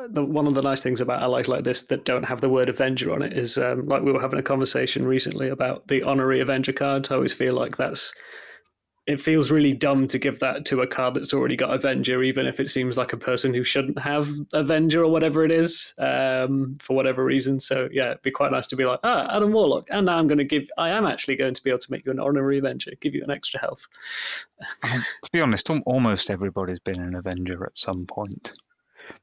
the 0.09 0.23
one 0.23 0.47
of 0.47 0.55
the 0.55 0.61
nice 0.61 0.81
things 0.81 1.01
about 1.01 1.21
allies 1.21 1.47
like 1.47 1.63
this 1.63 1.83
that 1.83 2.05
don't 2.05 2.25
have 2.25 2.41
the 2.41 2.49
word 2.49 2.69
Avenger 2.69 3.13
on 3.13 3.21
it 3.21 3.33
is 3.33 3.57
um, 3.57 3.87
like 3.87 4.01
we 4.03 4.11
were 4.11 4.21
having 4.21 4.39
a 4.39 4.43
conversation 4.43 5.05
recently 5.05 5.49
about 5.49 5.87
the 5.87 6.03
honorary 6.03 6.39
Avenger 6.39 6.73
card. 6.73 7.07
I 7.11 7.15
always 7.15 7.33
feel 7.33 7.53
like 7.53 7.77
that's 7.77 8.13
it 9.07 9.19
feels 9.19 9.49
really 9.49 9.73
dumb 9.73 10.05
to 10.07 10.19
give 10.19 10.39
that 10.39 10.63
to 10.65 10.81
a 10.81 10.87
card 10.87 11.15
that's 11.15 11.33
already 11.33 11.55
got 11.55 11.73
Avenger, 11.73 12.21
even 12.21 12.45
if 12.45 12.59
it 12.59 12.67
seems 12.67 12.97
like 12.97 13.13
a 13.13 13.17
person 13.17 13.53
who 13.53 13.63
shouldn't 13.63 13.97
have 13.97 14.29
Avenger 14.53 15.03
or 15.03 15.11
whatever 15.11 15.43
it 15.43 15.51
is, 15.51 15.95
um, 15.97 16.75
for 16.79 16.95
whatever 16.95 17.25
reason. 17.25 17.59
So 17.59 17.89
yeah, 17.91 18.11
it'd 18.11 18.21
be 18.21 18.31
quite 18.31 18.51
nice 18.51 18.67
to 18.67 18.75
be 18.75 18.85
like, 18.85 18.99
ah, 19.03 19.35
Adam 19.35 19.51
Warlock, 19.51 19.87
and 19.89 20.05
now 20.05 20.17
I'm 20.17 20.27
going 20.27 20.37
to 20.37 20.43
give. 20.43 20.69
I 20.77 20.89
am 20.89 21.05
actually 21.05 21.35
going 21.35 21.55
to 21.55 21.63
be 21.63 21.71
able 21.71 21.79
to 21.79 21.91
make 21.91 22.05
you 22.05 22.11
an 22.11 22.19
honorary 22.19 22.59
Avenger, 22.59 22.91
give 22.99 23.15
you 23.15 23.23
an 23.23 23.31
extra 23.31 23.59
health. 23.59 23.87
To 24.83 25.29
be 25.33 25.41
honest, 25.41 25.69
almost 25.85 26.29
everybody's 26.29 26.79
been 26.79 26.99
an 27.01 27.15
Avenger 27.15 27.65
at 27.65 27.77
some 27.77 28.05
point. 28.05 28.53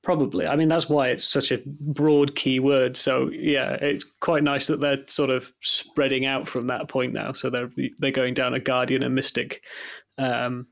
Probably. 0.03 0.47
I 0.47 0.57
mean, 0.57 0.69
that's 0.69 0.89
why 0.89 1.09
it's 1.09 1.25
such 1.25 1.53
a 1.53 1.61
broad 1.67 2.35
keyword. 2.35 2.97
So 2.97 3.31
yeah, 3.31 3.73
it's 3.75 4.05
quite 4.05 4.43
nice 4.43 4.67
that 4.69 4.81
they're 4.81 5.07
sort 5.07 5.31
of 5.31 5.53
spreading 5.61 6.27
out 6.27 6.49
from 6.49 6.67
that 6.69 6.89
point 6.89 7.13
now. 7.13 7.33
So 7.33 7.51
they're 7.51 7.71
they're 7.99 8.11
going 8.11 8.35
down 8.35 8.55
a 8.55 8.61
guardian 8.61 9.03
and 9.03 9.15
mystic 9.15 9.65
um, 10.17 10.67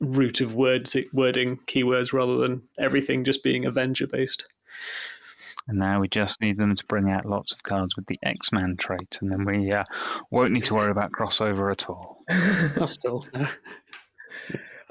route 0.00 0.40
of 0.40 0.54
words 0.54 0.96
wording 1.12 1.56
keywords 1.66 2.12
rather 2.12 2.36
than 2.36 2.62
everything 2.78 3.24
just 3.24 3.42
being 3.42 3.64
Avenger 3.64 4.06
based. 4.06 4.46
And 5.66 5.78
now 5.78 6.00
we 6.00 6.08
just 6.08 6.42
need 6.42 6.58
them 6.58 6.74
to 6.74 6.86
bring 6.86 7.10
out 7.10 7.24
lots 7.24 7.52
of 7.52 7.62
cards 7.62 7.96
with 7.96 8.04
the 8.06 8.18
X-Man 8.22 8.76
trait, 8.76 9.18
and 9.22 9.32
then 9.32 9.46
we 9.46 9.72
uh, 9.72 9.84
won't 10.30 10.52
need 10.52 10.64
to 10.66 10.74
worry 10.74 10.90
about 10.90 11.12
crossover 11.12 11.72
at 11.72 11.88
all. 11.88 12.22
Still 12.86 13.24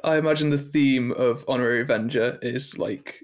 I 0.03 0.17
imagine 0.17 0.49
the 0.49 0.57
theme 0.57 1.11
of 1.13 1.45
Honorary 1.47 1.81
Avenger 1.81 2.37
is 2.41 2.77
like 2.77 3.23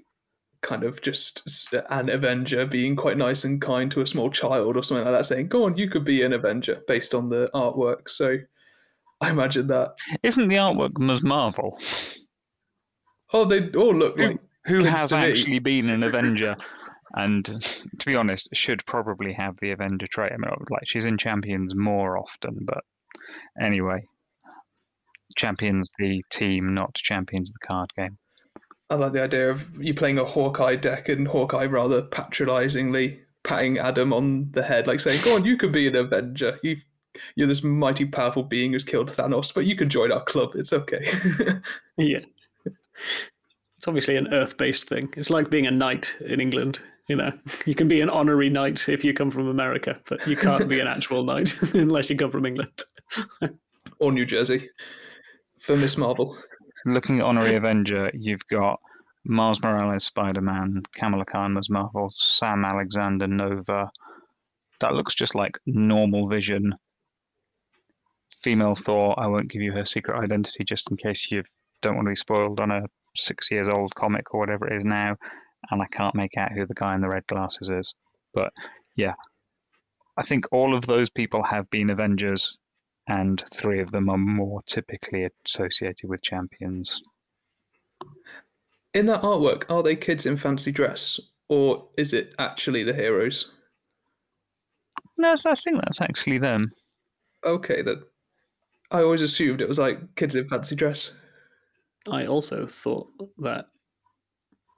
kind 0.62 0.84
of 0.84 1.00
just 1.00 1.68
an 1.90 2.08
Avenger 2.10 2.66
being 2.66 2.94
quite 2.96 3.16
nice 3.16 3.44
and 3.44 3.60
kind 3.62 3.90
to 3.92 4.00
a 4.02 4.06
small 4.06 4.30
child 4.30 4.76
or 4.76 4.82
something 4.82 5.04
like 5.04 5.14
that, 5.14 5.26
saying, 5.26 5.48
Go 5.48 5.64
on, 5.64 5.76
you 5.76 5.88
could 5.88 6.04
be 6.04 6.22
an 6.22 6.32
Avenger 6.32 6.82
based 6.86 7.14
on 7.14 7.28
the 7.28 7.50
artwork. 7.54 8.08
So 8.10 8.36
I 9.20 9.30
imagine 9.30 9.66
that. 9.68 9.94
Isn't 10.22 10.48
the 10.48 10.56
artwork 10.56 10.98
Ms. 10.98 11.22
Marvel, 11.24 11.78
Oh, 13.32 13.44
they 13.44 13.70
all 13.72 13.94
look 13.94 14.18
Who- 14.18 14.26
like. 14.28 14.40
who 14.66 14.82
has 14.84 15.06
to 15.08 15.16
me. 15.16 15.22
actually 15.40 15.58
been 15.60 15.88
an 15.90 16.02
Avenger? 16.02 16.56
And 17.16 17.44
to 17.44 18.06
be 18.06 18.14
honest, 18.16 18.48
should 18.52 18.84
probably 18.86 19.32
have 19.32 19.56
the 19.60 19.70
Avenger 19.72 20.06
trait. 20.06 20.32
I 20.32 20.36
mean, 20.36 20.50
oh, 20.52 20.64
like 20.70 20.86
she's 20.86 21.04
in 21.06 21.18
Champions 21.18 21.74
more 21.74 22.16
often, 22.18 22.58
but 22.62 22.82
anyway, 23.60 24.04
Champions 25.36 25.90
the 25.98 26.22
team, 26.30 26.72
not 26.74 26.94
Champions 26.94 27.50
the 27.50 27.66
card 27.66 27.90
game. 27.96 28.16
I 28.90 28.96
like 28.96 29.12
the 29.12 29.22
idea 29.22 29.48
of 29.48 29.68
you 29.78 29.94
playing 29.94 30.18
a 30.18 30.24
Hawkeye 30.24 30.76
deck 30.76 31.08
and 31.08 31.26
Hawkeye 31.26 31.66
rather 31.66 32.02
patronizingly 32.02 33.20
patting 33.44 33.78
Adam 33.78 34.12
on 34.12 34.50
the 34.50 34.62
head, 34.62 34.86
like 34.86 35.00
saying, 35.00 35.20
Go 35.24 35.36
on, 35.36 35.44
you 35.44 35.56
could 35.56 35.72
be 35.72 35.86
an 35.86 35.94
Avenger. 35.94 36.58
You've, 36.62 36.84
you're 37.36 37.46
this 37.46 37.62
mighty, 37.62 38.04
powerful 38.04 38.42
being 38.42 38.72
who's 38.72 38.84
killed 38.84 39.10
Thanos, 39.10 39.54
but 39.54 39.64
you 39.64 39.76
can 39.76 39.88
join 39.88 40.10
our 40.10 40.24
club. 40.24 40.50
It's 40.56 40.72
okay. 40.72 41.08
yeah. 41.96 42.20
It's 42.66 43.88
obviously 43.88 44.16
an 44.16 44.32
Earth 44.34 44.56
based 44.56 44.88
thing. 44.88 45.12
It's 45.16 45.30
like 45.30 45.50
being 45.50 45.66
a 45.66 45.70
knight 45.70 46.16
in 46.26 46.40
England. 46.40 46.80
You 47.08 47.16
know, 47.16 47.32
you 47.66 47.74
can 47.74 47.88
be 47.88 48.00
an 48.00 48.10
honorary 48.10 48.50
knight 48.50 48.88
if 48.88 49.04
you 49.04 49.14
come 49.14 49.30
from 49.30 49.48
America, 49.48 50.00
but 50.08 50.26
you 50.26 50.36
can't 50.36 50.68
be 50.68 50.80
an 50.80 50.86
actual 50.88 51.24
knight 51.24 51.54
unless 51.74 52.10
you 52.10 52.16
come 52.16 52.30
from 52.30 52.44
England. 52.44 52.82
or 54.00 54.12
New 54.12 54.26
Jersey 54.26 54.68
for 55.60 55.76
Miss 55.76 55.96
Marvel. 55.96 56.36
Looking 56.86 57.20
at 57.20 57.26
Honorary 57.26 57.56
Avenger, 57.56 58.10
you've 58.14 58.46
got 58.46 58.80
Miles 59.24 59.62
Morales, 59.62 60.04
Spider 60.04 60.40
Man, 60.40 60.82
Kamala 60.94 61.26
Khan 61.26 61.52
Ms. 61.52 61.68
Marvel, 61.68 62.10
Sam 62.14 62.64
Alexander, 62.64 63.26
Nova. 63.26 63.90
That 64.80 64.94
looks 64.94 65.14
just 65.14 65.34
like 65.34 65.58
normal 65.66 66.28
vision. 66.28 66.72
Female 68.34 68.74
Thor, 68.74 69.18
I 69.20 69.26
won't 69.26 69.50
give 69.50 69.60
you 69.60 69.72
her 69.72 69.84
secret 69.84 70.18
identity 70.18 70.64
just 70.64 70.90
in 70.90 70.96
case 70.96 71.30
you 71.30 71.42
don't 71.82 71.96
want 71.96 72.06
to 72.06 72.12
be 72.12 72.16
spoiled 72.16 72.60
on 72.60 72.70
a 72.70 72.86
six 73.14 73.50
years 73.50 73.68
old 73.68 73.94
comic 73.94 74.32
or 74.32 74.40
whatever 74.40 74.66
it 74.66 74.78
is 74.78 74.84
now. 74.84 75.16
And 75.70 75.82
I 75.82 75.86
can't 75.92 76.14
make 76.14 76.38
out 76.38 76.52
who 76.52 76.64
the 76.64 76.74
guy 76.74 76.94
in 76.94 77.02
the 77.02 77.08
red 77.08 77.26
glasses 77.26 77.68
is. 77.68 77.92
But 78.32 78.52
yeah, 78.96 79.14
I 80.16 80.22
think 80.22 80.46
all 80.50 80.74
of 80.74 80.86
those 80.86 81.10
people 81.10 81.42
have 81.42 81.68
been 81.68 81.90
Avengers, 81.90 82.58
and 83.10 83.42
three 83.52 83.80
of 83.80 83.90
them 83.90 84.08
are 84.08 84.16
more 84.16 84.60
typically 84.66 85.28
associated 85.44 86.08
with 86.08 86.22
champions. 86.22 87.02
In 88.94 89.06
that 89.06 89.22
artwork, 89.22 89.64
are 89.68 89.82
they 89.82 89.96
kids 89.96 90.26
in 90.26 90.36
fancy 90.36 90.70
dress, 90.70 91.18
or 91.48 91.88
is 91.98 92.14
it 92.14 92.34
actually 92.38 92.84
the 92.84 92.94
heroes? 92.94 93.52
No, 95.18 95.34
I 95.44 95.54
think 95.56 95.78
that's 95.82 96.00
actually 96.00 96.38
them. 96.38 96.70
Okay, 97.44 97.82
then. 97.82 98.02
I 98.92 99.02
always 99.02 99.22
assumed 99.22 99.60
it 99.60 99.68
was 99.68 99.78
like 99.78 100.14
kids 100.14 100.36
in 100.36 100.48
fancy 100.48 100.76
dress. 100.76 101.12
I 102.10 102.26
also 102.26 102.66
thought 102.66 103.08
that 103.38 103.66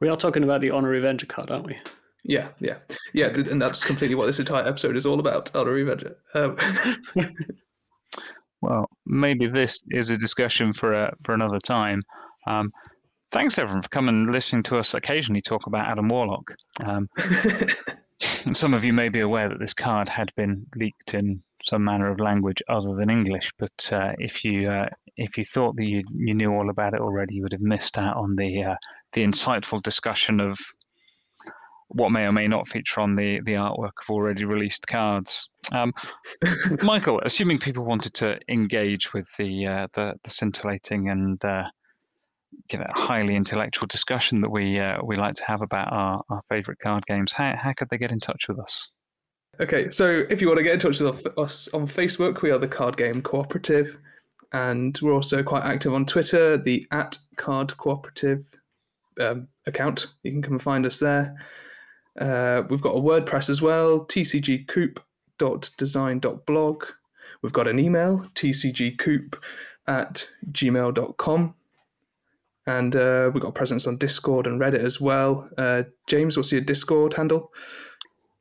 we 0.01 0.09
are 0.09 0.16
talking 0.16 0.42
about 0.42 0.62
the 0.62 0.71
honorary 0.71 0.99
Avenger 0.99 1.27
card, 1.27 1.51
aren't 1.51 1.66
we? 1.66 1.79
Yeah, 2.25 2.49
yeah, 2.61 2.79
yeah, 3.12 3.27
and 3.27 3.61
that's 3.61 3.85
completely 3.85 4.14
what 4.14 4.27
this 4.27 4.40
entire 4.40 4.66
episode 4.66 4.97
is 4.97 5.05
all 5.05 5.21
about. 5.21 5.55
Honorary 5.55 5.83
Avenger. 5.83 6.16
Um, 6.35 6.57
Well, 8.62 8.88
maybe 9.05 9.48
this 9.48 9.83
is 9.90 10.11
a 10.11 10.16
discussion 10.16 10.72
for 10.72 10.94
a, 10.94 11.14
for 11.25 11.35
another 11.35 11.59
time. 11.59 12.01
Um, 12.46 12.72
thanks 13.33 13.59
everyone 13.59 13.83
for 13.83 13.88
coming 13.88 14.14
and 14.14 14.33
listening 14.33 14.62
to 14.64 14.79
us 14.79 14.94
occasionally 14.94 15.42
talk 15.42 15.66
about 15.66 15.88
Adam 15.88 16.09
Warlock. 16.09 16.55
Um, 16.85 17.09
some 18.20 18.72
of 18.72 18.85
you 18.85 18.92
may 18.92 19.09
be 19.09 19.20
aware 19.20 19.48
that 19.48 19.59
this 19.59 19.75
card 19.75 20.09
had 20.09 20.33
been 20.37 20.66
leaked 20.77 21.14
in 21.14 21.42
some 21.64 21.85
manner 21.85 22.11
of 22.11 22.20
language 22.20 22.62
other 22.68 22.94
than 22.94 23.11
English, 23.11 23.53
but 23.59 23.92
uh, 23.92 24.12
if 24.18 24.44
you 24.44 24.70
uh, 24.70 24.88
if 25.16 25.37
you 25.38 25.44
thought 25.44 25.77
that 25.77 25.85
you, 25.85 26.03
you 26.14 26.35
knew 26.35 26.53
all 26.53 26.70
about 26.70 26.94
it 26.94 27.01
already, 27.01 27.35
you 27.35 27.42
would 27.42 27.53
have 27.53 27.61
missed 27.61 27.98
out 27.98 28.16
on 28.16 28.37
the 28.37 28.62
uh, 28.62 28.77
the 29.12 29.25
insightful 29.25 29.83
discussion 29.83 30.40
of 30.40 30.59
what 31.94 32.11
may 32.11 32.24
or 32.24 32.33
may 32.33 32.48
not 32.48 32.68
feature 32.68 33.00
on 33.00 33.16
the, 33.16 33.40
the 33.44 33.55
artwork 33.55 33.92
of 34.00 34.11
already 34.11 34.44
released 34.44 34.87
cards. 34.87 35.48
Um, 35.72 35.92
Michael, 36.83 37.20
assuming 37.24 37.59
people 37.59 37.85
wanted 37.85 38.14
to 38.14 38.38
engage 38.48 39.12
with 39.12 39.28
the 39.37 39.66
uh, 39.66 39.87
the, 39.92 40.14
the 40.24 40.31
scintillating 40.31 41.09
and 41.09 41.44
uh, 41.44 41.64
you 42.70 42.78
know, 42.78 42.87
highly 42.94 43.35
intellectual 43.35 43.87
discussion 43.87 44.40
that 44.40 44.50
we 44.50 44.78
uh, 44.78 44.98
we 45.05 45.16
like 45.16 45.35
to 45.35 45.44
have 45.46 45.62
about 45.62 45.92
our, 45.92 46.22
our 46.28 46.42
favorite 46.48 46.78
card 46.78 47.05
games, 47.07 47.33
how, 47.33 47.55
how 47.57 47.72
could 47.72 47.88
they 47.90 47.98
get 47.98 48.12
in 48.12 48.20
touch 48.20 48.48
with 48.48 48.59
us? 48.59 48.87
Okay, 49.61 49.90
so 49.90 50.24
if 50.31 50.40
you 50.40 50.46
want 50.46 50.59
to 50.59 50.64
get 50.64 50.74
in 50.74 50.78
touch 50.78 51.00
with 51.00 51.38
us 51.38 51.68
on 51.74 51.87
Facebook, 51.87 52.40
we 52.40 52.50
are 52.50 52.59
the 52.59 52.68
Card 52.68 52.96
Game 52.96 53.20
Cooperative, 53.20 53.98
and 54.52 54.98
we're 55.02 55.12
also 55.12 55.42
quite 55.42 55.64
active 55.64 55.92
on 55.92 56.07
Twitter, 56.07 56.57
the 56.57 56.87
at 56.90 57.18
Card 57.37 57.76
Cooperative 57.76 58.44
um, 59.20 59.48
account. 59.66 60.07
You 60.22 60.33
can 60.33 60.42
come 60.42 60.55
and 60.55 60.62
find 60.62 60.87
us 60.87 60.98
there. 60.98 61.37
Uh, 62.18 62.62
we've 62.68 62.83
got 62.83 62.96
a 62.96 63.01
WordPress 63.01 63.48
as 63.48 63.62
well, 63.62 64.05
tcgcoop.design.blog. 64.07 66.85
We've 67.42 67.53
got 67.53 67.66
an 67.66 67.79
email, 67.79 68.27
tcgcoop 68.35 69.37
at 69.87 70.29
gmail.com. 70.51 71.55
And 72.64 72.94
uh, 72.94 73.31
we've 73.35 73.42
got 73.42 73.48
a 73.48 73.53
presence 73.53 73.88
on 73.88 73.96
Discord 73.96 74.46
and 74.46 74.61
Reddit 74.61 74.85
as 74.85 75.01
well. 75.01 75.51
Uh, 75.59 75.83
James, 76.07 76.37
what's 76.37 76.53
your 76.53 76.61
Discord 76.61 77.14
handle? 77.14 77.51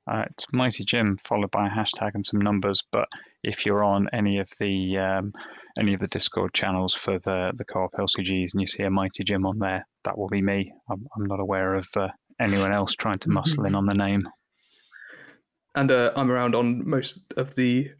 Uh, 0.07 0.25
it's 0.29 0.45
Mighty 0.51 0.83
Jim 0.83 1.17
followed 1.17 1.51
by 1.51 1.67
a 1.67 1.69
hashtag 1.69 2.11
and 2.13 2.25
some 2.25 2.41
numbers. 2.41 2.83
But 2.91 3.07
if 3.43 3.65
you're 3.65 3.83
on 3.83 4.09
any 4.13 4.39
of 4.39 4.49
the 4.59 4.97
um, 4.97 5.33
any 5.79 5.93
of 5.93 5.99
the 5.99 6.07
Discord 6.07 6.53
channels 6.53 6.93
for 6.93 7.19
the 7.19 7.51
the 7.55 7.65
co-op 7.65 7.93
LCGs 7.93 8.53
and 8.53 8.61
you 8.61 8.67
see 8.67 8.83
a 8.83 8.89
Mighty 8.89 9.23
Jim 9.23 9.45
on 9.45 9.57
there, 9.57 9.87
that 10.03 10.17
will 10.17 10.27
be 10.27 10.41
me. 10.41 10.73
I'm, 10.89 11.05
I'm 11.15 11.25
not 11.25 11.39
aware 11.39 11.75
of 11.75 11.87
uh, 11.95 12.09
anyone 12.41 12.73
else 12.73 12.95
trying 12.95 13.19
to 13.19 13.29
muscle 13.29 13.65
in 13.65 13.75
on 13.75 13.85
the 13.85 13.93
name. 13.93 14.27
and 15.75 15.91
uh, 15.91 16.11
I'm 16.15 16.31
around 16.31 16.55
on 16.55 16.87
most 16.87 17.33
of 17.37 17.55
the 17.55 17.91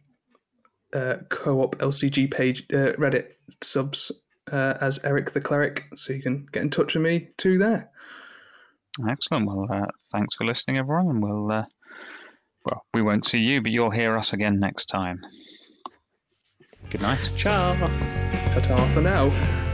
uh, 0.92 1.16
co-op 1.30 1.76
LCG 1.78 2.30
page 2.30 2.64
uh, 2.72 2.92
Reddit 2.98 3.28
subs 3.62 4.12
uh, 4.50 4.74
as 4.80 5.02
Eric 5.04 5.30
the 5.30 5.40
Cleric, 5.40 5.84
so 5.94 6.12
you 6.12 6.22
can 6.22 6.46
get 6.52 6.62
in 6.62 6.70
touch 6.70 6.94
with 6.94 7.02
me 7.02 7.28
too 7.38 7.58
there. 7.58 7.90
Excellent. 9.08 9.46
Well, 9.46 9.66
uh, 9.72 9.86
thanks 10.12 10.34
for 10.34 10.44
listening, 10.44 10.76
everyone, 10.76 11.08
and 11.08 11.22
we'll 11.22 11.50
uh, 11.50 11.64
well, 12.64 12.84
we 12.94 13.02
won't 13.02 13.24
see 13.24 13.38
you, 13.38 13.62
but 13.62 13.72
you'll 13.72 13.90
hear 13.90 14.16
us 14.16 14.32
again 14.32 14.60
next 14.60 14.86
time. 14.86 15.20
Good 16.90 17.00
night. 17.00 17.18
Ciao. 17.36 17.74
Ta-ta 18.52 18.92
for 18.92 19.00
now. 19.00 19.71